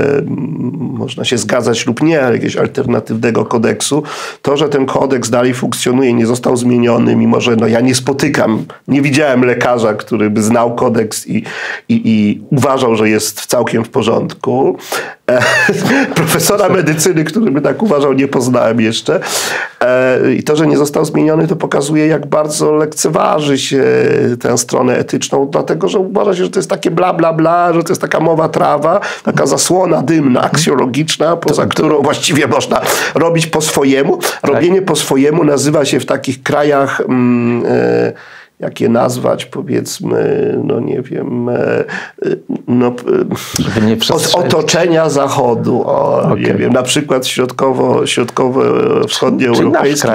można 0.75 1.25
się 1.25 1.38
zgadzać 1.38 1.86
lub 1.86 2.01
nie, 2.01 2.21
ale 2.21 2.34
jakiegoś 2.34 2.56
alternatywnego 2.56 3.45
kodeksu. 3.45 4.04
To, 4.41 4.58
że 4.58 4.69
ten 4.69 4.86
kodeks 4.86 5.30
dalej 5.30 5.54
funkcjonuje, 5.54 6.13
nie 6.13 6.25
został 6.25 6.58
zmieniony, 6.58 7.15
mimo 7.15 7.41
że 7.41 7.56
no, 7.56 7.67
ja 7.67 7.82
nie 7.82 7.95
spotykam, 7.95 8.65
nie 8.88 9.01
widziałem 9.01 9.45
lekarza, 9.45 9.93
który 9.93 10.30
by 10.30 10.43
znał 10.43 10.75
kodeks 10.75 11.28
i, 11.28 11.43
i, 11.89 12.01
i 12.06 12.41
uważał, 12.51 12.95
że 12.95 13.10
jest 13.10 13.45
całkiem 13.45 13.84
w 13.84 13.89
porządku. 13.89 14.78
E, 15.31 15.41
profesora 16.15 16.69
medycyny, 16.69 17.23
który 17.23 17.51
by 17.51 17.61
tak 17.61 17.83
uważał, 17.83 18.13
nie 18.13 18.27
poznałem 18.27 18.81
jeszcze. 18.81 19.19
E, 19.81 20.33
I 20.33 20.43
to, 20.43 20.55
że 20.55 20.67
nie 20.67 20.77
został 20.77 21.05
zmieniony, 21.05 21.47
to 21.47 21.55
pokazuje, 21.55 22.07
jak 22.07 22.25
bardzo 22.25 22.71
lekceważy 22.71 23.57
się 23.57 23.83
tę 24.39 24.57
stronę 24.57 24.97
etyczną, 24.97 25.47
dlatego, 25.51 25.88
że 25.88 25.99
uważa 25.99 26.35
się, 26.35 26.43
że 26.43 26.49
to 26.49 26.59
jest 26.59 26.69
takie 26.69 26.91
bla, 26.91 27.13
bla, 27.13 27.33
bla, 27.33 27.73
że 27.73 27.83
to 27.83 27.91
jest 27.91 28.01
taka 28.01 28.19
mowa 28.19 28.49
trawa, 28.49 28.99
taka 29.23 29.45
zasłona 29.45 30.01
dymna, 30.01 30.41
aksjologiczna, 30.41 31.35
poza 31.38 31.65
którą 31.65 32.01
właściwie 32.01 32.47
można 32.47 32.81
robić 33.15 33.47
po 33.47 33.61
swojemu. 33.61 34.19
Robienie 34.43 34.81
po 34.81 34.95
swojemu 34.95 35.43
nazywa 35.43 35.85
się 35.85 35.99
w 35.99 36.05
takich 36.05 36.43
krajach... 36.43 37.01
Mm, 37.01 37.63
e, 37.67 38.44
jak 38.60 38.82
je 38.82 38.89
nazwać, 38.89 39.46
powiedzmy, 39.46 40.54
no 40.63 40.80
nie 40.80 41.02
wiem, 41.02 41.50
e, 41.50 41.56
e, 41.56 41.86
no, 42.68 42.96
od 44.13 44.36
otoczenia 44.36 45.10
Zachodu, 45.10 45.84
o, 45.86 46.22
okay. 46.22 46.39
nie 46.39 46.54
wiem, 46.54 46.74
na 46.74 46.84
przykład 46.84 47.28
środkowo, 47.28 48.08
środkowo-wschodnioeuropejski 48.08 50.08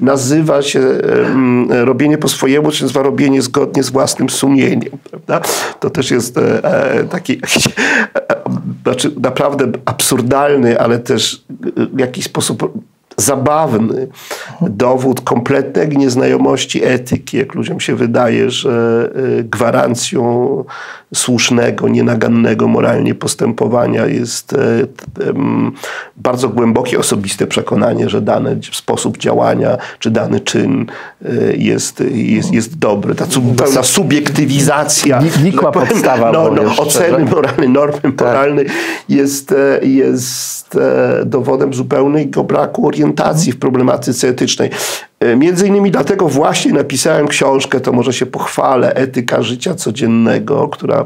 nazywa 0.00 0.62
się 0.62 0.80
um, 0.80 1.72
robienie 1.72 2.18
po 2.18 2.28
swojemu, 2.28 2.70
czy 2.70 2.82
nazywa 2.82 3.02
robienie 3.02 3.42
zgodnie 3.42 3.82
z 3.82 3.90
własnym 3.90 4.30
sumieniem, 4.30 4.98
prawda? 5.10 5.40
To 5.80 5.90
też 5.90 6.10
jest 6.10 6.38
e, 6.38 7.04
taki 7.10 7.40
znaczy 8.84 9.10
naprawdę 9.20 9.66
absurdalny, 9.84 10.80
ale 10.80 10.98
też 10.98 11.44
w 11.92 11.98
jakiś 11.98 12.24
sposób 12.24 12.72
zabawny 13.16 14.08
dowód 14.60 15.20
kompletnej 15.20 15.88
nieznajomości 15.88 16.84
etyki, 16.84 17.36
jak 17.36 17.54
ludziom 17.54 17.80
się 17.80 17.96
wydaje, 17.96 18.50
że 18.50 19.10
y, 19.38 19.44
gwarancją 19.44 20.64
słusznego, 21.14 21.88
nienagannego 21.88 22.68
moralnie 22.68 23.14
postępowania 23.14 24.06
jest 24.06 24.52
y, 24.52 24.56
bardzo 26.16 26.48
głębokie 26.48 26.98
osobiste 26.98 27.46
przekonanie, 27.46 28.08
że 28.08 28.20
dany 28.20 28.58
sposób 28.72 29.18
działania 29.18 29.78
czy 29.98 30.10
dany 30.10 30.40
czyn 30.40 30.86
y, 31.22 31.56
jest, 31.58 32.02
jest, 32.10 32.52
jest 32.52 32.78
dobry. 32.78 33.14
Ta 33.14 33.26
pełna 33.56 33.82
subiektywizacja 33.82 35.22
nikła 35.44 35.72
podstawa 35.72 36.32
no, 36.32 36.50
no, 36.50 36.76
oceny 36.76 37.24
moralnej, 37.24 37.68
normy 37.68 38.00
tak. 38.00 38.28
moralnej 38.28 38.66
jest, 39.08 39.54
jest 39.82 40.78
dowodem 41.26 41.74
zupełnego 41.74 42.44
braku 42.44 42.86
orientacji 42.86 43.52
w 43.52 43.58
problematyce 43.58 44.28
etycznej. 44.28 44.70
E, 45.24 45.36
między 45.36 45.68
innymi 45.68 45.90
dlatego 45.90 46.28
właśnie 46.28 46.72
napisałem 46.72 47.28
książkę, 47.28 47.80
to 47.80 47.92
może 47.92 48.12
się 48.12 48.26
pochwalę, 48.26 48.94
Etyka 48.94 49.42
życia 49.42 49.74
codziennego, 49.74 50.68
która 50.68 51.04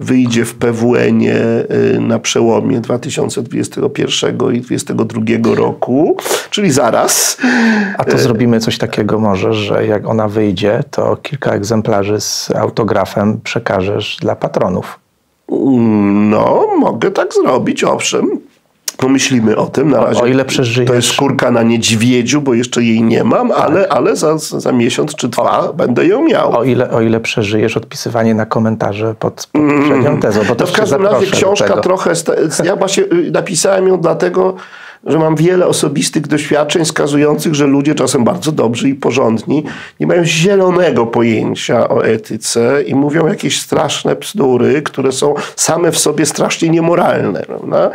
wyjdzie 0.00 0.44
w 0.44 0.54
PWN-ie 0.54 1.34
e, 1.34 2.00
na 2.00 2.18
przełomie 2.18 2.80
2021 2.80 4.30
i 4.54 4.60
2022 4.60 5.54
roku, 5.54 6.16
czyli 6.50 6.70
zaraz. 6.70 7.38
A 7.98 8.04
to 8.04 8.18
zrobimy 8.18 8.60
coś 8.60 8.78
takiego 8.78 9.18
może, 9.18 9.52
że 9.54 9.86
jak 9.86 10.06
ona 10.06 10.28
wyjdzie, 10.28 10.82
to 10.90 11.16
kilka 11.16 11.52
egzemplarzy 11.52 12.20
z 12.20 12.50
autografem 12.50 13.40
przekażesz 13.44 14.16
dla 14.20 14.36
patronów. 14.36 14.98
No, 16.30 16.66
mogę 16.78 17.10
tak 17.10 17.34
zrobić, 17.34 17.84
owszem 17.84 18.47
pomyślimy 18.98 19.56
o 19.56 19.66
tym. 19.66 19.90
Na 19.90 20.04
razie 20.04 20.20
o, 20.20 20.26
ile 20.26 20.44
przeżyjesz. 20.44 20.88
To 20.88 20.94
jest 20.94 21.08
skórka 21.08 21.50
na 21.50 21.62
niedźwiedziu, 21.62 22.40
bo 22.40 22.54
jeszcze 22.54 22.82
jej 22.82 23.02
nie 23.02 23.24
mam, 23.24 23.48
tak. 23.48 23.58
ale, 23.58 23.88
ale 23.88 24.16
za, 24.16 24.38
za 24.38 24.72
miesiąc 24.72 25.14
czy 25.14 25.28
dwa 25.28 25.58
o, 25.58 25.74
będę 25.74 26.06
ją 26.06 26.22
miał. 26.22 26.56
O 26.56 26.64
ile, 26.64 26.90
o 26.90 27.00
ile 27.00 27.20
przeżyjesz 27.20 27.76
odpisywanie 27.76 28.34
na 28.34 28.46
komentarze 28.46 29.14
pod, 29.18 29.48
pod 29.52 29.62
mm. 29.62 29.78
poprzednią 29.78 30.20
tezą. 30.20 30.40
Bo 30.48 30.54
to 30.54 30.66
w 30.66 30.72
każdym 30.72 31.06
razie 31.06 31.26
książka 31.26 31.76
trochę... 31.76 32.12
Ja 32.64 32.76
właśnie 32.76 33.04
y, 33.04 33.30
napisałem 33.30 33.88
ją 33.88 34.00
dlatego, 34.00 34.54
że 35.04 35.18
mam 35.18 35.36
wiele 35.36 35.66
osobistych 35.66 36.26
doświadczeń 36.26 36.84
skazujących, 36.84 37.54
że 37.54 37.66
ludzie 37.66 37.94
czasem 37.94 38.24
bardzo 38.24 38.52
dobrzy 38.52 38.88
i 38.88 38.94
porządni 38.94 39.64
nie 40.00 40.06
mają 40.06 40.24
zielonego 40.24 41.06
pojęcia 41.06 41.88
o 41.88 42.04
etyce 42.04 42.82
i 42.86 42.94
mówią 42.94 43.26
jakieś 43.26 43.60
straszne 43.60 44.16
bzdury, 44.16 44.82
które 44.82 45.12
są 45.12 45.34
same 45.56 45.92
w 45.92 45.98
sobie 45.98 46.26
strasznie 46.26 46.68
niemoralne. 46.68 47.40
Prawda? 47.40 47.90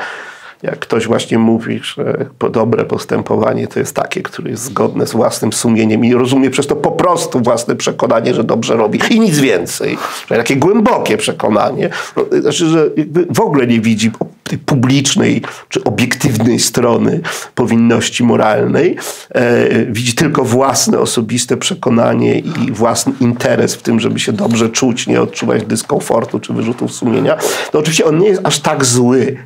Jak 0.63 0.79
ktoś 0.79 1.07
właśnie 1.07 1.37
mówi, 1.37 1.79
że 1.83 2.25
dobre 2.51 2.85
postępowanie 2.85 3.67
to 3.67 3.79
jest 3.79 3.95
takie, 3.95 4.21
które 4.21 4.51
jest 4.51 4.63
zgodne 4.63 5.07
z 5.07 5.11
własnym 5.11 5.53
sumieniem 5.53 6.05
i 6.05 6.13
rozumie 6.13 6.49
przez 6.49 6.67
to 6.67 6.75
po 6.75 6.91
prostu 6.91 7.39
własne 7.39 7.75
przekonanie, 7.75 8.33
że 8.33 8.43
dobrze 8.43 8.75
robi. 8.75 8.99
I 9.09 9.19
nic 9.19 9.39
więcej. 9.39 9.97
Takie 10.29 10.55
głębokie 10.55 11.17
przekonanie, 11.17 11.89
no, 12.17 12.41
znaczy, 12.41 12.65
że 12.65 12.89
w 13.29 13.39
ogóle 13.39 13.67
nie 13.67 13.81
widzi 13.81 14.11
tej 14.43 14.57
publicznej 14.57 15.41
czy 15.69 15.83
obiektywnej 15.83 16.59
strony 16.59 17.21
powinności 17.55 18.23
moralnej, 18.23 18.97
e, 19.29 19.85
widzi 19.85 20.13
tylko 20.13 20.43
własne 20.43 20.99
osobiste 20.99 21.57
przekonanie 21.57 22.39
i 22.39 22.71
własny 22.71 23.13
interes 23.19 23.75
w 23.75 23.81
tym, 23.81 23.99
żeby 23.99 24.19
się 24.19 24.33
dobrze 24.33 24.69
czuć, 24.69 25.07
nie 25.07 25.21
odczuwać 25.21 25.65
dyskomfortu 25.65 26.39
czy 26.39 26.53
wyrzutów 26.53 26.91
sumienia, 26.91 27.37
to 27.71 27.79
oczywiście 27.79 28.05
on 28.05 28.17
nie 28.17 28.27
jest 28.27 28.41
aż 28.43 28.59
tak 28.59 28.85
zły, 28.85 29.37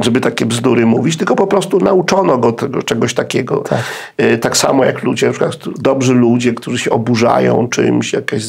żeby 0.00 0.20
takie 0.20 0.46
bzdury 0.46 0.86
mówić, 0.86 1.16
tylko 1.16 1.36
po 1.36 1.46
prostu 1.46 1.78
nauczono 1.78 2.38
go 2.38 2.52
tego, 2.52 2.82
czegoś 2.82 3.14
takiego. 3.14 3.56
Tak. 3.56 3.80
E, 4.16 4.38
tak 4.38 4.56
samo 4.56 4.84
jak 4.84 5.02
ludzie, 5.02 5.26
na 5.26 5.32
przykład 5.32 5.56
dobrzy 5.78 6.14
ludzie, 6.14 6.54
którzy 6.54 6.78
się 6.78 6.90
oburzają 6.90 7.68
czymś, 7.68 8.12
jakaś 8.12 8.42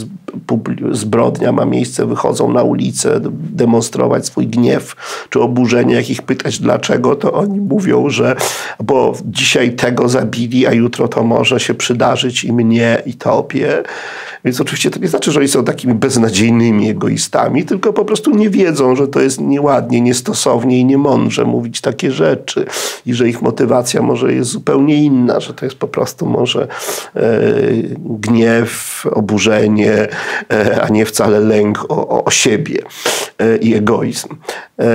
zbrodnia 0.91 1.51
ma 1.51 1.65
miejsce, 1.65 2.05
wychodzą 2.05 2.53
na 2.53 2.63
ulicę 2.63 3.19
demonstrować 3.31 4.25
swój 4.25 4.47
gniew 4.47 4.95
czy 5.29 5.41
oburzenie, 5.41 5.95
jak 5.95 6.09
ich 6.09 6.21
pytać 6.21 6.59
dlaczego, 6.59 7.15
to 7.15 7.33
oni 7.33 7.59
mówią, 7.59 8.09
że 8.09 8.35
bo 8.83 9.13
dzisiaj 9.25 9.71
tego 9.71 10.09
zabili, 10.09 10.67
a 10.67 10.73
jutro 10.73 11.07
to 11.07 11.23
może 11.23 11.59
się 11.59 11.73
przydarzyć 11.73 12.43
i 12.43 12.53
mnie, 12.53 13.01
i 13.05 13.13
tobie. 13.13 13.83
Więc 14.47 14.61
oczywiście 14.61 14.89
to 14.89 14.99
nie 14.99 15.07
znaczy, 15.07 15.31
że 15.31 15.39
oni 15.39 15.49
są 15.49 15.63
takimi 15.63 15.93
beznadziejnymi 15.93 16.89
egoistami, 16.89 17.65
tylko 17.65 17.93
po 17.93 18.05
prostu 18.05 18.31
nie 18.31 18.49
wiedzą, 18.49 18.95
że 18.95 19.07
to 19.07 19.21
jest 19.21 19.41
nieładnie, 19.41 20.01
niestosownie 20.01 20.79
i 20.79 20.85
niemądrze 20.85 21.45
mówić 21.45 21.81
takie 21.81 22.11
rzeczy 22.11 22.65
i 23.05 23.13
że 23.13 23.29
ich 23.29 23.41
motywacja 23.41 24.01
może 24.01 24.33
jest 24.33 24.49
zupełnie 24.49 24.95
inna, 24.95 25.39
że 25.39 25.53
to 25.53 25.65
jest 25.65 25.77
po 25.77 25.87
prostu 25.87 26.25
może 26.25 26.67
e, 27.15 27.41
gniew, 27.99 29.03
oburzenie, 29.11 30.07
e, 30.51 30.81
a 30.81 30.87
nie 30.89 31.05
wcale 31.05 31.39
lęk 31.39 31.85
o, 31.89 32.23
o 32.23 32.31
siebie 32.31 32.81
e, 33.39 33.57
i 33.57 33.73
egoizm. 33.75 34.27
E, 34.79 34.85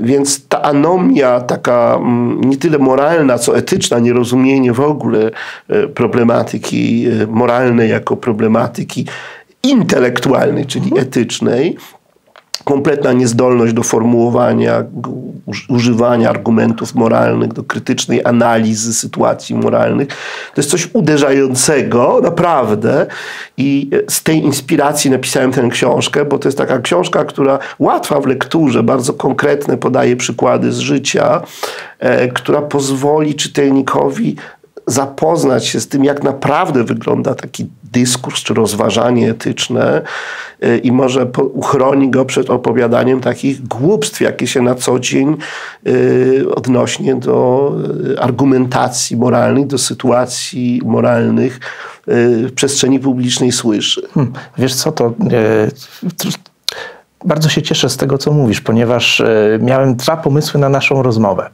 więc 0.00 0.48
ta 0.48 0.62
anomia 0.62 1.40
taka 1.40 1.96
mm, 1.96 2.40
nie 2.40 2.56
tyle 2.56 2.78
moralna, 2.78 3.38
co 3.38 3.56
etyczna, 3.56 3.98
nierozumienie 3.98 4.72
w 4.72 4.80
ogóle 4.80 5.30
e, 5.68 5.86
problematyki 5.86 7.06
e, 7.06 7.26
moralnej 7.26 7.90
jako 7.90 8.16
problematyki 8.16 8.89
intelektualnej, 9.62 10.66
czyli 10.66 10.84
mhm. 10.84 11.02
etycznej, 11.02 11.76
kompletna 12.64 13.12
niezdolność 13.12 13.72
do 13.72 13.82
formułowania, 13.82 14.84
używania 15.68 16.30
argumentów 16.30 16.94
moralnych, 16.94 17.52
do 17.52 17.64
krytycznej 17.64 18.24
analizy 18.24 18.94
sytuacji 18.94 19.56
moralnych. 19.56 20.08
To 20.54 20.60
jest 20.60 20.70
coś 20.70 20.88
uderzającego, 20.92 22.20
naprawdę. 22.22 23.06
I 23.56 23.90
z 24.08 24.22
tej 24.22 24.44
inspiracji 24.44 25.10
napisałem 25.10 25.52
tę 25.52 25.68
książkę, 25.70 26.24
bo 26.24 26.38
to 26.38 26.48
jest 26.48 26.58
taka 26.58 26.78
książka, 26.78 27.24
która 27.24 27.58
łatwa 27.78 28.20
w 28.20 28.26
lekturze, 28.26 28.82
bardzo 28.82 29.12
konkretne 29.12 29.76
podaje 29.76 30.16
przykłady 30.16 30.72
z 30.72 30.78
życia, 30.78 31.42
e, 31.98 32.28
która 32.28 32.62
pozwoli 32.62 33.34
czytelnikowi 33.34 34.36
zapoznać 34.90 35.66
się 35.66 35.80
z 35.80 35.88
tym, 35.88 36.04
jak 36.04 36.22
naprawdę 36.22 36.84
wygląda 36.84 37.34
taki 37.34 37.66
dyskurs 37.92 38.42
czy 38.42 38.54
rozważanie 38.54 39.30
etyczne 39.30 40.02
y, 40.64 40.78
i 40.78 40.92
może 40.92 41.26
uchroni 41.52 42.10
go 42.10 42.24
przed 42.24 42.50
opowiadaniem 42.50 43.20
takich 43.20 43.68
głupstw, 43.68 44.20
jakie 44.20 44.46
się 44.46 44.62
na 44.62 44.74
co 44.74 44.98
dzień 44.98 45.36
y, 45.86 46.44
odnośnie 46.54 47.14
do 47.14 47.72
y, 48.10 48.20
argumentacji 48.20 49.16
moralnych, 49.16 49.66
do 49.66 49.78
sytuacji 49.78 50.80
moralnych 50.84 51.60
w 52.06 52.52
przestrzeni 52.54 53.00
publicznej 53.00 53.52
słyszy. 53.52 54.02
Hmm. 54.14 54.32
Wiesz 54.58 54.74
co, 54.74 54.92
to 54.92 55.12
bardzo 57.24 57.48
się 57.48 57.62
cieszę 57.62 57.88
z 57.88 57.96
tego, 57.96 58.18
co 58.18 58.32
mówisz, 58.32 58.60
ponieważ 58.60 59.22
miałem 59.60 59.96
dwa 59.96 60.16
pomysły 60.16 60.60
na 60.60 60.68
naszą 60.68 61.02
rozmowę. 61.02 61.50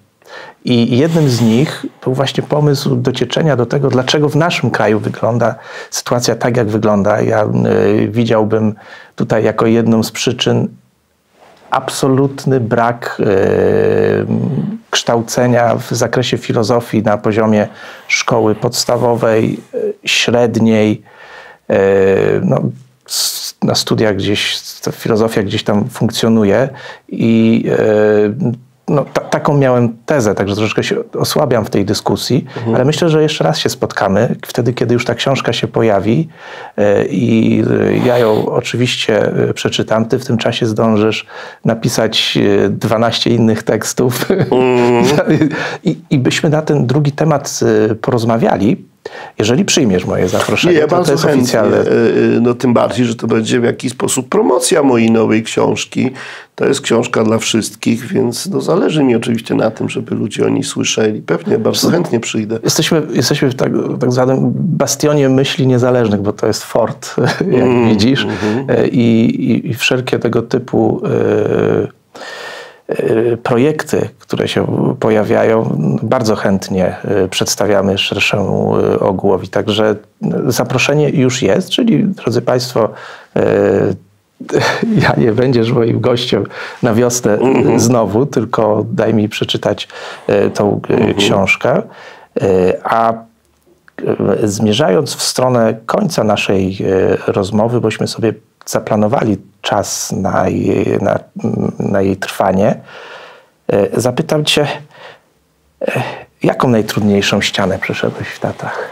I 0.69 0.99
jednym 0.99 1.29
z 1.29 1.41
nich 1.41 1.87
był 2.05 2.15
właśnie 2.15 2.43
pomysł 2.43 2.97
docieczenia 2.97 3.57
do 3.57 3.67
tego, 3.67 3.89
dlaczego 3.89 4.29
w 4.29 4.37
naszym 4.37 4.71
kraju 4.71 5.01
wygląda 5.01 5.55
sytuacja 5.91 6.37
tak, 6.37 6.57
jak 6.57 6.69
wygląda. 6.69 7.21
Ja 7.21 7.45
y, 7.45 8.09
widziałbym 8.09 8.75
tutaj 9.17 9.45
jako 9.45 9.67
jedną 9.67 10.03
z 10.03 10.11
przyczyn 10.11 10.69
absolutny 11.71 12.61
brak 12.61 13.17
y, 13.21 14.27
kształcenia 14.91 15.77
w 15.77 15.91
zakresie 15.91 16.39
filozofii 16.39 17.03
na 17.03 17.19
poziomie 17.19 17.69
szkoły 18.09 18.55
podstawowej, 18.55 19.61
y, 19.75 19.95
średniej. 20.05 21.03
Y, 21.71 21.75
no, 22.43 22.61
na 23.63 23.75
studiach 23.75 24.17
gdzieś, 24.17 24.59
filozofia 24.93 25.43
gdzieś 25.43 25.65
tam 25.65 25.89
funkcjonuje 25.89 26.69
i 27.09 27.65
y, 27.67 28.66
no, 28.89 29.05
ta, 29.13 29.21
taką 29.21 29.59
miałem 29.59 29.97
tezę, 30.07 30.35
także 30.35 30.55
troszeczkę 30.55 30.85
się 30.85 30.97
osłabiam 31.19 31.65
w 31.65 31.71
tej 31.71 31.85
dyskusji, 31.85 32.47
mhm. 32.57 32.75
ale 32.75 32.85
myślę, 32.85 33.09
że 33.09 33.23
jeszcze 33.23 33.45
raz 33.45 33.59
się 33.59 33.69
spotkamy, 33.69 34.37
wtedy, 34.47 34.73
kiedy 34.73 34.95
już 34.95 35.05
ta 35.05 35.15
książka 35.15 35.53
się 35.53 35.69
pojawi 35.69 36.29
e, 36.77 37.07
i 37.07 37.63
ja 38.05 38.19
ją 38.19 38.47
oczywiście 38.47 39.33
e, 39.49 39.55
przeczytam. 39.55 40.05
Ty 40.05 40.19
w 40.19 40.25
tym 40.25 40.39
czasie 40.39 40.67
zdążysz 40.67 41.27
napisać 41.65 42.39
12 42.71 43.31
innych 43.31 43.63
tekstów 43.63 44.31
mhm. 44.31 45.05
I, 45.85 45.99
i 46.11 46.19
byśmy 46.19 46.51
na 46.51 46.63
ten 46.63 46.87
drugi 46.87 47.13
temat 47.13 47.61
porozmawiali. 48.01 48.85
Jeżeli 49.39 49.65
przyjmiesz 49.65 50.05
moje 50.05 50.29
zaproszenie, 50.29 50.75
Nie, 50.75 50.81
ja 50.81 50.87
to, 50.87 51.05
to 51.05 51.13
jest 51.13 51.25
chętnie. 51.25 51.43
oficjalne. 51.43 51.85
No 52.41 52.55
tym 52.55 52.75
bardziej, 52.75 53.07
że 53.07 53.15
to 53.15 53.27
będzie 53.27 53.61
w 53.61 53.65
jakiś 53.65 53.93
sposób 53.93 54.29
promocja 54.29 54.83
mojej 54.83 55.11
nowej 55.11 55.43
książki. 55.43 56.11
To 56.55 56.67
jest 56.67 56.81
książka 56.81 57.25
dla 57.25 57.39
wszystkich, 57.39 58.07
więc 58.07 58.47
no, 58.47 58.61
zależy 58.61 59.05
mi 59.05 59.17
oczywiście 59.17 59.55
na 59.55 59.71
tym, 59.71 59.89
żeby 59.89 60.15
ludzie 60.15 60.47
o 60.47 60.49
niej 60.49 60.63
słyszeli. 60.65 61.23
Pewnie 61.23 61.59
bardzo 61.59 61.91
chętnie 61.91 62.21
przyjdę. 62.21 62.59
Jesteśmy, 62.63 63.03
jesteśmy 63.13 63.51
w 63.51 63.55
tak, 63.55 63.73
tak 64.01 64.13
zwanym 64.13 64.53
bastionie 64.55 65.29
myśli 65.29 65.67
niezależnych, 65.67 66.21
bo 66.21 66.33
to 66.33 66.47
jest 66.47 66.65
fort, 66.65 67.17
jak 67.41 67.63
mm, 67.63 67.89
widzisz. 67.89 68.25
Mm, 68.25 68.67
I, 68.93 68.99
i, 68.99 69.71
I, 69.71 69.75
wszelkie 69.75 70.19
tego 70.19 70.43
typu 70.43 71.03
y, 71.07 71.09
y, 71.11 71.89
projekty, 73.43 74.09
które 74.19 74.49
się 74.49 74.67
pojawiają, 75.01 75.79
bardzo 76.03 76.37
chętnie 76.37 76.97
y, 77.25 77.29
przedstawiamy 77.29 77.99
szerszemu 77.99 78.75
ogółowi. 79.01 79.49
Także 79.49 79.97
zaproszenie 80.47 81.11
już 81.11 81.43
jest, 81.43 81.71
czyli 81.71 82.05
drodzy 82.05 82.43
Państwo, 82.43 82.89
ja 85.03 85.15
nie 85.17 85.33
będziesz 85.33 85.73
moim 85.73 86.01
gościem 86.01 86.47
na 86.83 86.95
wiosnę 86.95 87.39
mm-hmm. 87.39 87.79
znowu, 87.79 88.27
tylko 88.27 88.87
daj 88.91 89.15
mi 89.15 89.29
przeczytać 89.29 89.89
tą 90.55 90.81
mm-hmm. 90.81 91.15
książkę. 91.15 91.83
A 92.85 93.15
zmierzając 94.43 95.15
w 95.15 95.23
stronę 95.23 95.75
końca 95.87 96.25
naszej 96.25 96.79
rozmowy, 97.27 97.81
bośmy 97.81 98.07
sobie 98.07 98.35
zaplanowali 98.67 99.37
czas 99.67 100.13
na 100.13 100.49
jej, 100.49 100.99
na, 101.01 101.19
na 101.79 102.03
jej 102.03 102.17
trwanie, 102.17 102.81
zapytam 103.97 104.45
Cię, 104.45 104.67
jaką 106.43 106.69
najtrudniejszą 106.69 107.41
ścianę 107.41 107.79
przeszedłeś 107.79 108.29
w 108.29 108.41
Tatrach? 108.41 108.91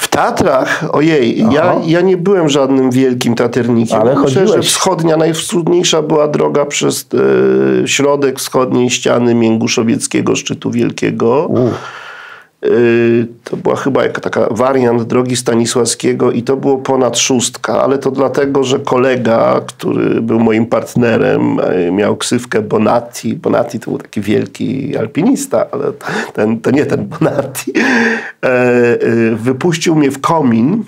W 0.00 0.08
Tatrach? 0.08 0.84
Ojej, 0.92 1.44
ja, 1.52 1.76
ja 1.86 2.00
nie 2.00 2.16
byłem 2.16 2.48
żadnym 2.48 2.90
wielkim 2.90 3.34
taternikiem. 3.34 4.00
Ale 4.00 4.16
Myślę, 4.16 4.48
że 4.48 4.62
wschodnia, 4.62 5.16
najwschodniejsza 5.16 6.02
była 6.02 6.28
droga 6.28 6.66
przez 6.66 7.06
e, 7.84 7.88
środek 7.88 8.38
wschodniej 8.38 8.90
ściany 8.90 9.34
Mięguszowieckiego 9.34 10.36
Szczytu 10.36 10.70
Wielkiego. 10.70 11.50
Y, 11.56 12.09
to 13.44 13.56
była 13.56 13.76
chyba 13.76 14.02
jaka 14.02 14.20
taka 14.20 14.46
wariant 14.50 15.02
drogi 15.02 15.36
Stanisławskiego 15.36 16.32
i 16.32 16.42
to 16.42 16.56
było 16.56 16.78
ponad 16.78 17.18
szóstka, 17.18 17.82
ale 17.82 17.98
to 17.98 18.10
dlatego, 18.10 18.64
że 18.64 18.78
kolega, 18.78 19.60
który 19.66 20.22
był 20.22 20.40
moim 20.40 20.66
partnerem, 20.66 21.60
e, 21.60 21.90
miał 21.90 22.16
ksywkę 22.16 22.62
Bonatti. 22.62 23.36
Bonatti 23.36 23.80
to 23.80 23.90
był 23.90 23.98
taki 23.98 24.20
wielki 24.20 24.96
alpinista, 24.96 25.66
ale 25.70 25.84
ten, 26.32 26.60
to 26.60 26.70
nie 26.70 26.86
ten 26.86 27.06
Bonatti. 27.06 27.72
E, 28.42 28.98
wypuścił 29.36 29.96
mnie 29.96 30.10
w 30.10 30.20
komin 30.20 30.84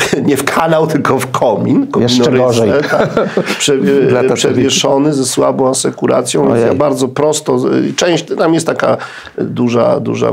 nie 0.26 0.36
w 0.36 0.44
kanał, 0.44 0.86
tylko 0.86 1.18
w 1.18 1.30
komin. 1.30 1.86
Jeszcze 2.00 2.32
gorzej. 2.32 2.70
Tak, 2.90 4.32
przewieszony 4.34 5.12
ze 5.12 5.24
słabą 5.24 5.68
asekuracją. 5.68 6.56
Ja 6.56 6.74
bardzo 6.74 7.08
prosto, 7.08 7.58
część, 7.96 8.24
tam 8.38 8.54
jest 8.54 8.66
taka 8.66 8.96
duża, 9.38 10.00
duża 10.00 10.28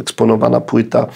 eksponowana 0.00 0.60
płyta 0.60 1.00
e, 1.00 1.06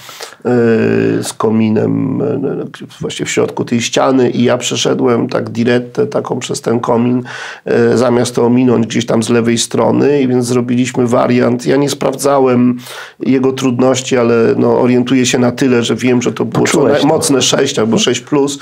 z 1.22 1.32
kominem 1.36 2.22
e, 2.22 2.64
właśnie 3.00 3.26
w 3.26 3.30
środku 3.30 3.64
tej 3.64 3.80
ściany 3.80 4.30
i 4.30 4.44
ja 4.44 4.58
przeszedłem 4.58 5.28
tak 5.28 5.50
direttę 5.50 6.06
taką 6.06 6.38
przez 6.38 6.60
ten 6.60 6.80
komin, 6.80 7.22
e, 7.64 7.96
zamiast 7.96 8.34
to 8.34 8.46
ominąć 8.46 8.86
gdzieś 8.86 9.06
tam 9.06 9.22
z 9.22 9.28
lewej 9.28 9.58
strony 9.58 10.22
i 10.22 10.28
więc 10.28 10.46
zrobiliśmy 10.46 11.06
wariant. 11.06 11.66
Ja 11.66 11.76
nie 11.76 11.90
sprawdzałem 11.90 12.78
jego 13.20 13.52
trudności, 13.52 14.16
ale 14.16 14.34
no, 14.56 14.80
orientuję 14.80 15.26
się 15.26 15.38
na 15.38 15.52
tyle, 15.52 15.82
że 15.82 15.94
wiem, 15.94 16.22
że 16.22 16.32
to 16.32 16.44
było 16.44 16.66
mocne 17.04 17.42
6 17.48 17.78
albo 17.78 17.98
6 17.98 18.20
plus, 18.20 18.58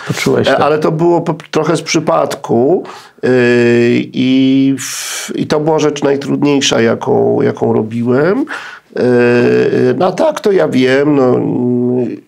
e, 0.47 0.59
ale 0.59 0.79
to 0.79 0.93
było 0.93 1.25
trochę 1.51 1.77
z 1.77 1.83
przypadku 1.83 2.85
e, 3.23 3.29
i, 3.93 4.77
i 5.35 5.47
to 5.47 5.61
była 5.61 5.79
rzecz 5.79 6.03
najtrudniejsza, 6.03 6.81
jaką, 6.81 7.43
jaką 7.43 7.73
robiłem. 7.73 8.45
E, 8.99 9.95
no 9.99 10.13
tak, 10.13 10.41
to 10.41 10.53
ja 10.53 10.69
wiem, 10.69 11.17
no, 11.17 11.39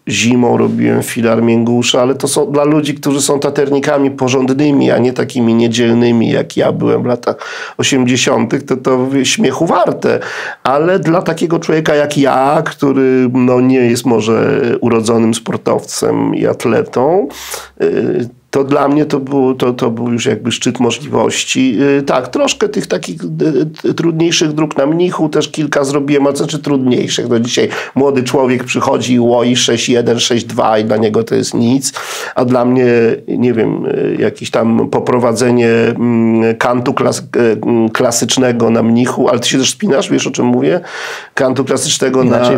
zimą 0.08 0.56
robiłem 0.56 1.02
filar 1.02 1.42
Mięgusza, 1.42 2.02
ale 2.02 2.14
to 2.14 2.28
są 2.28 2.52
dla 2.52 2.64
ludzi, 2.64 2.94
którzy 2.94 3.22
są 3.22 3.40
taternikami 3.40 4.10
porządnymi, 4.10 4.90
a 4.90 4.98
nie 4.98 5.12
takimi 5.12 5.54
niedzielnymi, 5.54 6.30
jak 6.30 6.56
ja 6.56 6.72
byłem 6.72 7.02
w 7.02 7.06
latach 7.06 7.36
80., 7.76 8.66
to 8.66 8.76
to 8.76 9.08
śmiechu 9.22 9.66
warte. 9.66 10.18
Ale 10.62 10.98
dla 10.98 11.22
takiego 11.22 11.58
człowieka 11.58 11.94
jak 11.94 12.18
ja, 12.18 12.62
który 12.66 13.30
no, 13.32 13.60
nie 13.60 13.80
jest 13.80 14.06
może 14.06 14.60
urodzonym 14.80 15.34
sportowcem 15.34 16.34
i 16.34 16.46
atletą, 16.46 17.28
y, 17.82 18.28
to 18.50 18.64
dla 18.64 18.88
mnie 18.88 19.06
to 19.06 19.20
był, 19.20 19.54
to, 19.54 19.72
to 19.72 19.90
był 19.90 20.12
już 20.12 20.26
jakby 20.26 20.52
szczyt 20.52 20.80
możliwości. 20.80 21.78
Y, 21.98 22.02
tak, 22.02 22.28
troszkę 22.28 22.68
tych 22.68 22.86
takich 22.86 23.20
y, 23.84 23.94
trudniejszych 23.94 24.52
dróg 24.52 24.76
na 24.76 24.86
mnichu 24.86 25.28
też 25.28 25.48
kilka 25.48 25.84
zrobiłem, 25.84 26.26
a 26.26 26.32
co 26.32 26.46
czy 26.46 26.58
trudniejszych. 26.58 27.28
No 27.28 27.40
dzisiaj 27.40 27.68
młody 27.94 28.22
człowiek 28.22 28.64
przychodzi 28.64 29.14
i 29.14 29.20
łoi 29.20 29.54
6.1, 29.54 30.14
6.2 30.14 30.80
i 30.80 30.84
dla 30.84 30.96
niego 30.96 31.24
to 31.24 31.34
jest 31.34 31.54
nic, 31.54 31.92
a 32.34 32.44
dla 32.44 32.64
mnie, 32.64 32.86
nie 33.28 33.52
wiem, 33.52 33.86
y, 33.86 34.16
jakieś 34.18 34.50
tam 34.50 34.88
poprowadzenie 34.88 35.68
mm, 35.68 36.56
kantu 36.56 36.94
klas 36.94 37.22
mm, 37.36 37.88
klasycznego 37.88 38.70
na 38.70 38.82
mnichu, 38.82 39.28
ale 39.28 39.38
ty 39.38 39.48
się 39.48 39.58
też 39.58 39.70
spinasz, 39.70 40.10
wiesz 40.10 40.26
o 40.26 40.30
czym 40.30 40.46
mówię? 40.46 40.80
Kantu 41.34 41.64
klasycznego 41.64 42.24
na, 42.24 42.50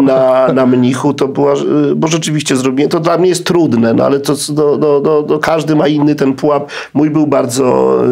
na, 0.00 0.48
na 0.52 0.66
mnichu 0.66 1.14
to 1.14 1.28
była, 1.28 1.54
bo 1.96 2.08
rzeczywiście 2.08 2.56
zrobiłem, 2.56 2.90
to 2.90 3.00
dla 3.00 3.18
mnie 3.18 3.28
jest 3.28 3.46
trudne, 3.46 3.94
no 3.94 4.04
ale 4.04 4.20
to 4.20 4.34
do, 4.48 4.78
do, 4.78 5.00
do 5.00 5.19
no, 5.28 5.38
każdy 5.38 5.76
ma 5.76 5.88
inny 5.88 6.14
ten 6.14 6.34
pułap. 6.34 6.70
Mój 6.94 7.10
był 7.10 7.26
bardzo 7.26 7.98
y, 8.04 8.08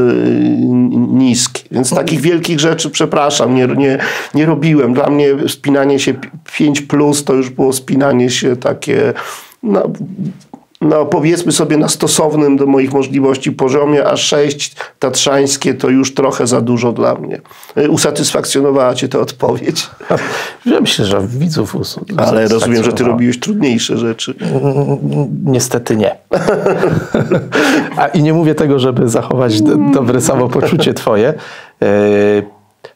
niski, 1.12 1.64
więc 1.70 1.90
takich 1.90 2.20
wielkich 2.20 2.60
rzeczy, 2.60 2.90
przepraszam, 2.90 3.54
nie, 3.54 3.66
nie, 3.66 3.98
nie 4.34 4.46
robiłem. 4.46 4.94
Dla 4.94 5.10
mnie 5.10 5.28
spinanie 5.48 5.98
się 5.98 6.14
5 6.56 6.80
plus 6.80 7.24
to 7.24 7.34
już 7.34 7.50
było 7.50 7.72
spinanie 7.72 8.30
się 8.30 8.56
takie 8.56 9.12
no, 9.62 9.82
no 10.80 11.06
powiedzmy 11.06 11.52
sobie 11.52 11.76
na 11.76 11.88
stosownym 11.88 12.56
do 12.56 12.66
moich 12.66 12.92
możliwości 12.92 13.52
poziomie, 13.52 14.06
a 14.06 14.16
sześć 14.16 14.76
tatrzańskie 14.98 15.74
to 15.74 15.88
już 15.88 16.14
trochę 16.14 16.46
za 16.46 16.60
dużo 16.60 16.92
dla 16.92 17.14
mnie. 17.14 17.40
Y, 17.78 17.90
usatysfakcjonowała 17.90 18.94
cię 18.94 19.08
ta 19.08 19.18
odpowiedź? 19.18 19.90
Ja 20.66 20.80
myślę, 20.80 21.04
że 21.04 21.20
widzów 21.26 21.76
Ale 22.16 22.48
rozumiem, 22.48 22.84
że 22.84 22.92
ty 22.92 23.04
robiłeś 23.04 23.40
trudniejsze 23.40 23.98
rzeczy. 23.98 24.34
Niestety 25.44 25.96
nie. 25.96 26.16
a 27.96 28.06
i 28.06 28.22
nie 28.22 28.32
mówię 28.32 28.54
tego, 28.54 28.78
żeby 28.78 29.08
zachować 29.08 29.62
dobre 29.92 30.20
samopoczucie 30.20 30.94
twoje. 30.94 31.34
Y, 31.82 32.42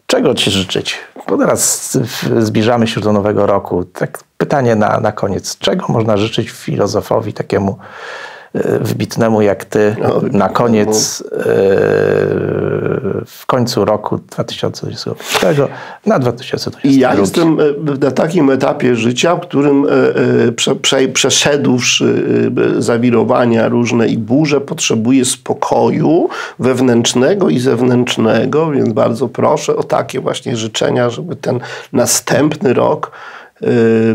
czego 0.06 0.34
ci 0.34 0.50
życzyć? 0.50 0.98
Bo 1.32 1.38
teraz 1.38 1.98
zbliżamy 2.38 2.86
się 2.86 3.00
do 3.00 3.12
nowego 3.12 3.46
roku. 3.46 3.84
Tak 3.84 4.24
pytanie 4.38 4.76
na, 4.76 5.00
na 5.00 5.12
koniec. 5.12 5.58
Czego 5.58 5.86
można 5.88 6.16
życzyć 6.16 6.50
filozofowi 6.50 7.32
takiemu 7.32 7.78
wybitnemu 8.80 9.42
jak 9.42 9.64
ty 9.64 9.96
no, 10.02 10.20
na 10.32 10.48
koniec 10.48 11.24
e, 11.32 11.44
w 13.26 13.42
końcu 13.46 13.84
roku 13.84 14.18
2021 14.18 15.68
na 16.06 16.18
2022? 16.18 16.90
I 16.90 16.98
ja 16.98 17.14
jestem 17.14 17.60
e, 17.60 17.64
na 18.00 18.10
takim 18.10 18.50
etapie 18.50 18.96
życia, 18.96 19.36
w 19.36 19.40
którym 19.40 19.86
prze, 20.56 20.74
prze, 20.74 21.08
przeszedłszy 21.08 22.22
zawirowania 22.78 23.68
różne 23.68 24.08
i 24.08 24.18
burze, 24.18 24.60
potrzebuję 24.60 25.24
spokoju 25.24 26.28
wewnętrznego 26.58 27.48
i 27.48 27.58
zewnętrznego, 27.58 28.70
więc 28.70 28.92
bardzo 28.92 29.28
proszę 29.28 29.76
o 29.76 29.82
takie 29.82 30.20
właśnie 30.20 30.56
życzenia, 30.56 31.10
żeby 31.10 31.36
ten 31.36 31.60
następny 31.92 32.74
rok 32.74 33.10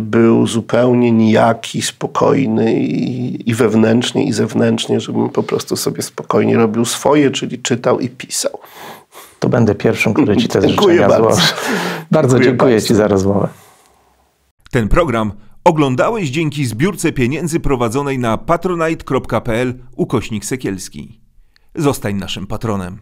był 0.02 0.48
zupełnie 0.48 1.12
nijaki, 1.12 1.82
spokojny 1.82 2.80
i, 2.80 3.50
i 3.50 3.54
wewnętrznie, 3.54 4.26
i 4.26 4.34
zewnętrznie, 4.34 5.00
żebym 5.00 5.30
po 5.30 5.44
prostu 5.44 5.76
sobie 5.76 6.02
spokojnie 6.02 6.58
robił 6.58 6.86
swoje, 6.86 7.32
czyli 7.32 7.60
czytał 7.60 8.00
i 8.00 8.10
pisał. 8.10 8.60
To 9.40 9.50
będę 9.50 9.76
pierwszym, 9.76 10.14
który 10.14 10.38
Ci 10.38 10.48
te 10.48 10.62
życzenia 10.70 11.08
bardzo. 11.08 11.24
złoży. 11.24 11.54
Bardzo 12.12 12.40
dziękuję, 12.40 12.52
dziękuję 12.52 12.82
Ci 12.82 12.96
za 12.96 13.08
rozmowę. 13.08 13.48
Ten 14.72 14.88
program 14.88 15.32
oglądałeś 15.64 16.30
dzięki 16.30 16.66
zbiórce 16.66 17.12
pieniędzy 17.12 17.60
prowadzonej 17.60 18.20
na 18.20 18.38
patronite.pl 18.38 19.74
ukośnik 19.96 20.46
Sekielski. 20.46 21.22
Zostań 21.76 22.16
naszym 22.16 22.48
patronem. 22.48 23.00